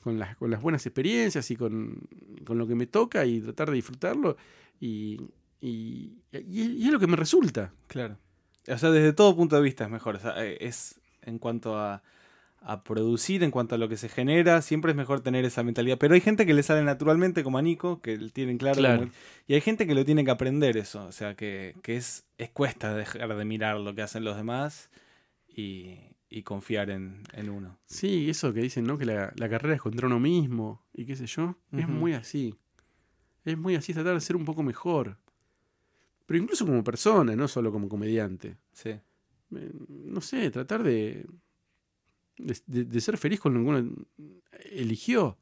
[0.00, 2.00] con, las, con las buenas experiencias y con,
[2.44, 4.36] con lo que me toca y tratar de disfrutarlo.
[4.80, 5.20] Y,
[5.60, 7.72] y, es lo que me resulta.
[7.86, 8.16] Claro.
[8.68, 10.16] O sea, desde todo punto de vista es mejor.
[10.16, 12.02] O sea, eh, es en cuanto a,
[12.62, 15.98] a producir, en cuanto a lo que se genera, siempre es mejor tener esa mentalidad.
[15.98, 18.78] Pero hay gente que le sale naturalmente, como a Nico, que tienen claro.
[18.78, 18.98] Claro.
[19.00, 19.12] como-
[19.46, 21.04] y hay gente que lo tiene que aprender eso.
[21.06, 24.90] O sea, que, que es, es cuesta dejar de mirar lo que hacen los demás
[25.48, 25.96] y,
[26.30, 27.76] y confiar en, en uno.
[27.86, 28.96] Sí, eso que dicen, ¿no?
[28.96, 31.56] Que la, la carrera es contra uno mismo y qué sé yo.
[31.72, 32.54] Es muy así.
[33.44, 35.18] Es muy así tratar de ser un poco mejor.
[36.26, 38.56] Pero incluso como persona, no solo como comediante.
[38.72, 38.90] Sí.
[38.90, 41.26] Eh, no sé, tratar de,
[42.38, 44.06] de, ser feliz con lo que uno
[44.70, 45.36] eligió.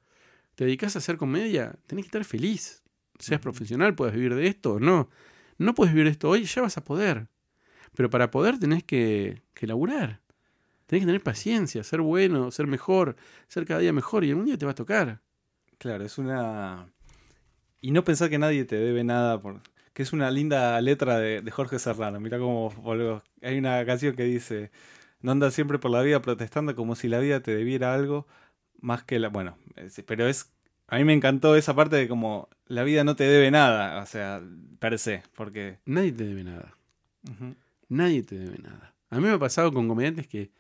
[0.55, 2.83] Te dedicas a hacer comedia, tenés que estar feliz.
[3.19, 5.11] Seas profesional, puedes vivir de esto o no.
[5.59, 7.29] No puedes vivir de esto hoy, ya vas a poder.
[7.95, 10.23] Pero para poder tenés que, que laburar.
[10.89, 13.15] Tenés que tener paciencia, ser bueno, ser mejor,
[13.47, 15.21] ser cada día mejor y algún día te va a tocar.
[15.79, 16.89] Claro, es una.
[17.81, 19.61] Y no pensar que nadie te debe nada, por...
[19.93, 22.19] que es una linda letra de, de Jorge Serrano.
[22.21, 23.23] Mira cómo volvemos.
[23.43, 24.71] Hay una canción que dice:
[25.21, 28.27] No andas siempre por la vida protestando como si la vida te debiera algo
[28.81, 29.29] más que la.
[29.29, 30.51] Bueno, es- pero es.
[30.89, 34.07] A mí me encantó esa parte de como la vida no te debe nada, o
[34.07, 34.43] sea,
[34.79, 35.81] per se, porque.
[35.85, 36.75] Nadie te debe nada.
[37.89, 38.95] Nadie te debe nada.
[39.11, 40.51] A mí me ha pasado con comediantes que,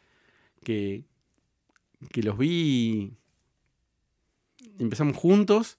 [0.62, 1.04] que,
[2.11, 3.14] que los vi.
[4.78, 5.78] Empezamos juntos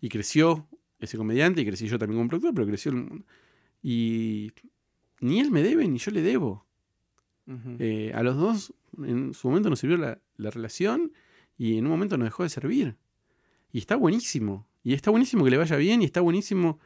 [0.00, 2.92] y creció ese comediante y crecí yo también como productor, pero creció.
[2.92, 3.24] el-
[3.82, 4.52] y
[5.20, 6.66] ni él me debe ni yo le debo.
[7.80, 11.12] Eh, a los dos en su momento nos sirvió la, la relación
[11.58, 12.96] y en un momento nos dejó de servir.
[13.72, 14.66] Y está buenísimo.
[14.84, 16.78] Y está buenísimo que le vaya bien y está buenísimo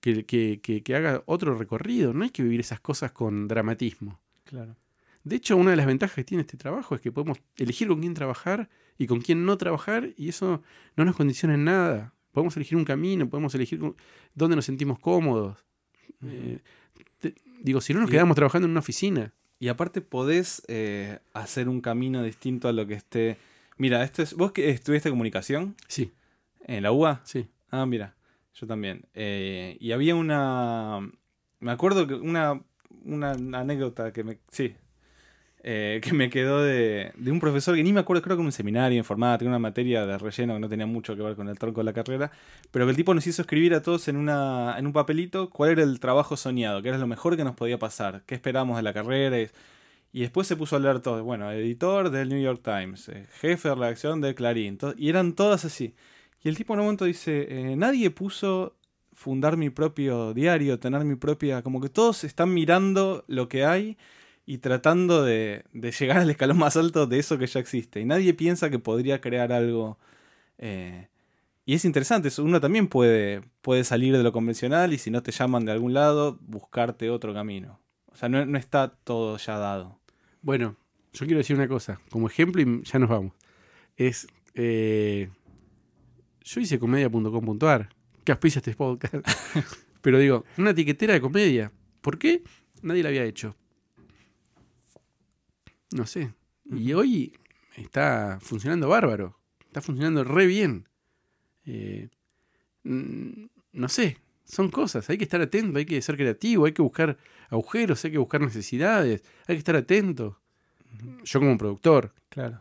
[0.00, 2.12] que, que- que- que haga otro recorrido.
[2.14, 4.20] No hay que vivir esas cosas con dramatismo.
[4.44, 4.76] Claro.
[5.26, 8.00] De hecho, una de las ventajas que tiene este trabajo es que podemos elegir con
[8.00, 10.62] quién trabajar y con quién no trabajar y eso
[10.96, 12.14] no nos condiciona en nada.
[12.32, 13.80] Podemos elegir un camino, podemos elegir
[14.34, 15.64] dónde nos sentimos cómodos.
[16.24, 16.60] Eh,
[17.18, 21.18] te- digo, si no nos Y- quedamos trabajando en una oficina, Y aparte podés eh,
[21.32, 23.38] hacer un camino distinto a lo que esté.
[23.78, 24.34] Mira, esto es.
[24.34, 26.12] ¿Vos que estudiaste comunicación sí,
[26.66, 27.22] en la UA?
[27.24, 27.48] sí.
[27.70, 28.14] Ah, mira,
[28.54, 29.06] yo también.
[29.14, 31.00] Eh, y había una.
[31.58, 32.62] Me acuerdo que una,
[33.04, 34.38] una anécdota que me.
[34.52, 34.76] Sí.
[35.68, 38.46] Eh, que me quedó de, de un profesor que ni me acuerdo, creo que en
[38.46, 41.58] un seminario informático, una materia de relleno que no tenía mucho que ver con el
[41.58, 42.30] tronco de la carrera,
[42.70, 45.70] pero que el tipo nos hizo escribir a todos en, una, en un papelito cuál
[45.70, 48.84] era el trabajo soñado, qué era lo mejor que nos podía pasar, qué esperábamos de
[48.84, 49.40] la carrera.
[50.12, 51.24] Y, después se puso a leer todo.
[51.24, 55.64] Bueno, editor del New York Times, eh, jefe de redacción de Clarín, y eran todas
[55.64, 55.96] así.
[56.44, 58.76] Y el tipo en un momento dice, eh, nadie puso
[59.12, 61.62] fundar mi propio diario, tener mi propia...
[61.62, 63.96] Como que todos están mirando lo que hay
[64.46, 68.00] y tratando de, de llegar al escalón más alto de eso que ya existe.
[68.00, 69.98] Y nadie piensa que podría crear algo...
[70.58, 71.08] eh,
[71.68, 75.32] y es interesante, uno también puede, puede salir de lo convencional y si no te
[75.32, 77.80] llaman de algún lado, buscarte otro camino.
[78.06, 79.98] O sea, no, no está todo ya dado.
[80.42, 80.76] Bueno,
[81.12, 83.32] yo quiero decir una cosa, como ejemplo y ya nos vamos.
[83.96, 85.28] Es, eh,
[86.44, 87.88] yo hice comedia.com.ar,
[88.22, 89.14] que auspicia este podcast,
[90.02, 91.72] pero digo, una etiquetera de comedia.
[92.00, 92.44] ¿Por qué?
[92.80, 93.56] Nadie la había hecho.
[95.92, 96.32] No sé.
[96.64, 97.32] Y hoy
[97.76, 100.88] está funcionando bárbaro, está funcionando re bien.
[101.64, 102.08] Eh,
[102.84, 106.82] mm, no sé, son cosas, hay que estar atento, hay que ser creativo, hay que
[106.82, 107.16] buscar
[107.50, 110.40] agujeros, hay que buscar necesidades, hay que estar atento.
[111.24, 112.60] Yo como productor, Claro.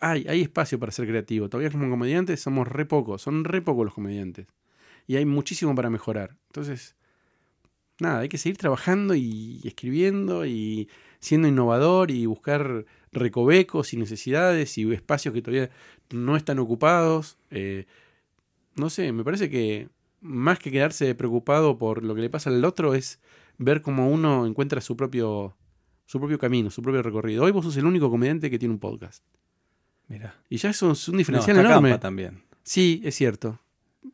[0.00, 1.48] hay, hay espacio para ser creativo.
[1.48, 4.46] Todavía como comediantes somos re pocos, son re pocos los comediantes.
[5.06, 6.36] Y hay muchísimo para mejorar.
[6.46, 6.96] Entonces,
[8.00, 10.88] nada, hay que seguir trabajando y escribiendo y
[11.20, 15.70] siendo innovador y buscar recovecos y necesidades y espacios que todavía
[16.10, 17.38] no están ocupados.
[17.50, 17.86] Eh,
[18.76, 19.88] no sé, me parece que
[20.20, 23.20] más que quedarse preocupado por lo que le pasa al otro es
[23.58, 25.56] ver cómo uno encuentra su propio,
[26.06, 27.44] su propio camino, su propio recorrido.
[27.44, 29.22] Hoy vos sos el único comediante que tiene un podcast.
[30.08, 30.34] Mira.
[30.50, 31.96] Y ya eso es un diferencial enorme.
[31.98, 32.42] También.
[32.62, 33.60] Sí, es cierto.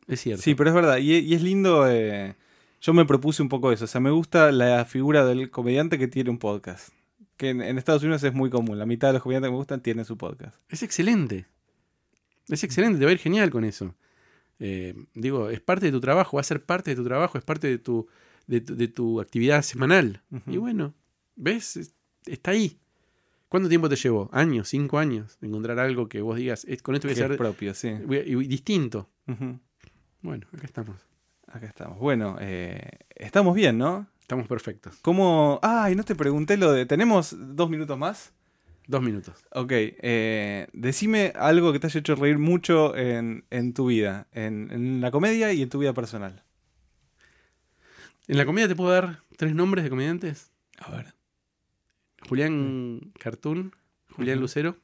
[0.07, 0.41] Es cierto.
[0.43, 0.97] Sí, pero es verdad.
[0.99, 1.89] Y, y es lindo.
[1.89, 2.35] eh,
[2.81, 3.85] yo me propuse un poco eso.
[3.85, 6.89] O sea, me gusta la figura del comediante que tiene un podcast.
[7.37, 8.77] Que en, en Estados Unidos es muy común.
[8.77, 10.55] La mitad de los comediantes que me gustan tienen su podcast.
[10.69, 11.45] Es excelente.
[12.49, 13.95] Es excelente, te va a ir genial con eso.
[14.59, 17.43] Eh, digo, es parte de tu trabajo, va a ser parte de tu trabajo, es
[17.43, 18.07] parte de tu,
[18.47, 20.21] de tu, de tu actividad semanal.
[20.47, 20.93] Y bueno,
[21.35, 21.77] ¿ves?
[21.77, 22.77] Es- Está ahí.
[23.49, 24.29] ¿Cuánto tiempo te llevó?
[24.31, 24.67] ¿Años?
[24.69, 25.37] ¿Cinco años?
[25.41, 27.93] Encontrar algo que vos digas, "Es- con esto voy a ser propio, sí.
[28.05, 29.09] voy a- y distinto.
[30.21, 30.95] Bueno, acá estamos.
[31.53, 31.99] Acá estamos.
[31.99, 34.07] Bueno, eh, estamos bien, ¿no?
[34.21, 34.97] Estamos perfectos.
[35.01, 35.59] ¿Cómo...?
[35.61, 36.85] Ay, no te pregunté lo de...
[36.85, 38.31] ¿Tenemos dos minutos más?
[38.87, 39.35] Dos minutos.
[39.51, 44.69] Ok, eh, decime algo que te haya hecho reír mucho en, en tu vida, en,
[44.71, 46.43] en la comedia y en tu vida personal.
[48.27, 50.51] En la comedia te puedo dar tres nombres de comediantes.
[50.79, 51.13] A ver.
[52.27, 53.75] Julián Cartoon,
[54.15, 54.39] Julián.
[54.39, 54.77] Lucero.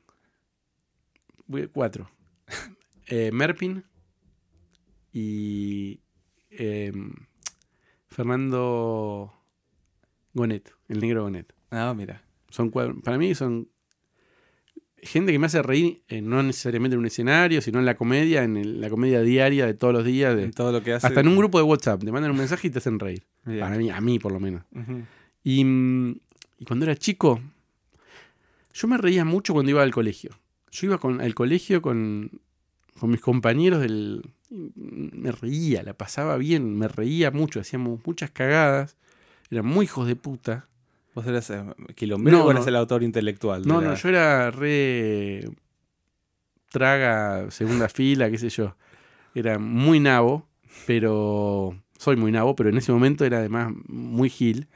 [1.74, 2.10] Cuatro.
[3.10, 3.86] Eh, Merpin
[5.14, 6.02] y
[6.58, 6.92] eh,
[8.08, 9.34] Fernando
[10.34, 11.54] Gonet, el negro Gonet.
[11.72, 12.24] Ah, mira.
[12.50, 13.68] Son para mí son
[15.02, 18.44] gente que me hace reír, eh, no necesariamente en un escenario, sino en la comedia,
[18.44, 20.36] en el- la comedia diaria de todos los días.
[20.36, 21.08] de- En todo lo que hace.
[21.08, 23.24] hasta en un grupo de WhatsApp, te mandan un mensaje y te hacen reír.
[23.60, 24.64] Para mí, a mí por lo menos.
[25.44, 26.16] Y, mm,
[26.60, 27.40] y cuando era chico,
[28.74, 30.30] Yo me reía mucho cuando iba al colegio.
[30.70, 32.30] Yo iba con, al colegio con,
[33.00, 34.22] con mis compañeros del...
[34.50, 38.96] Me reía, la pasaba bien, me reía mucho, hacíamos muchas cagadas.
[39.50, 40.68] Eran muy hijos de puta.
[41.16, 41.64] ¿Vos eras eh,
[41.96, 42.70] quilombero No, o eras no.
[42.70, 43.64] el autor intelectual?
[43.66, 45.50] No, la- no, yo era re
[46.70, 48.76] traga, segunda fila, qué sé yo.
[49.34, 50.48] Era muy nabo,
[50.86, 54.68] pero soy muy nabo, pero en ese momento era además muy gil.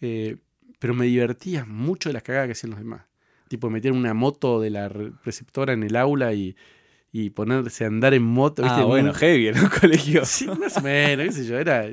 [0.00, 0.36] Eh,
[0.78, 3.02] pero me divertía mucho de las cagadas que hacían los demás.
[3.48, 6.56] Tipo meter una moto de la re- preceptora en el aula y,
[7.12, 8.62] y ponerse a andar en moto.
[8.62, 8.80] ¿viste?
[8.80, 10.24] Ah, bueno, heavy en un colegio.
[10.24, 11.84] Sí, más o menos, qué sé yo, era,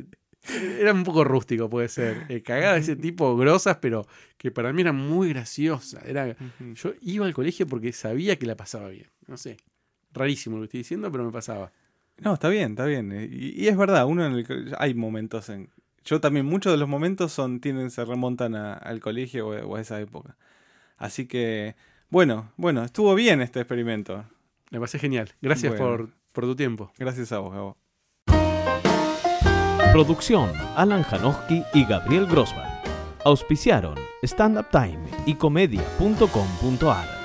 [0.80, 2.26] era un poco rústico, puede ser.
[2.30, 4.05] Eh, cagadas de ese tipo, grosas, pero
[4.38, 6.05] que para mí eran muy graciosas.
[6.05, 6.36] Era,
[6.76, 9.07] yo iba al colegio porque sabía que la pasaba bien.
[9.28, 9.57] No sé,
[10.13, 11.72] rarísimo lo que estoy diciendo, pero me pasaba.
[12.20, 13.11] No, está bien, está bien.
[13.11, 15.70] Eh, Y, y es verdad, uno en el hay momentos en.
[16.05, 19.82] Yo también, muchos de los momentos son, tienden, se remontan a- al colegio o a
[19.82, 20.38] esa época.
[20.97, 21.76] Así que,
[22.09, 24.24] bueno, bueno, estuvo bien este experimento.
[24.72, 25.30] Me pasé genial.
[25.41, 25.86] Gracias Bueno.
[25.97, 26.91] por, por tu tiempo.
[26.97, 27.78] Gracias a vos, Gabo.
[29.91, 32.70] Producción Alan Janowski y Gabriel Grossman.
[33.26, 37.16] Auspiciaron Stand Up Time y comedia.com.ar.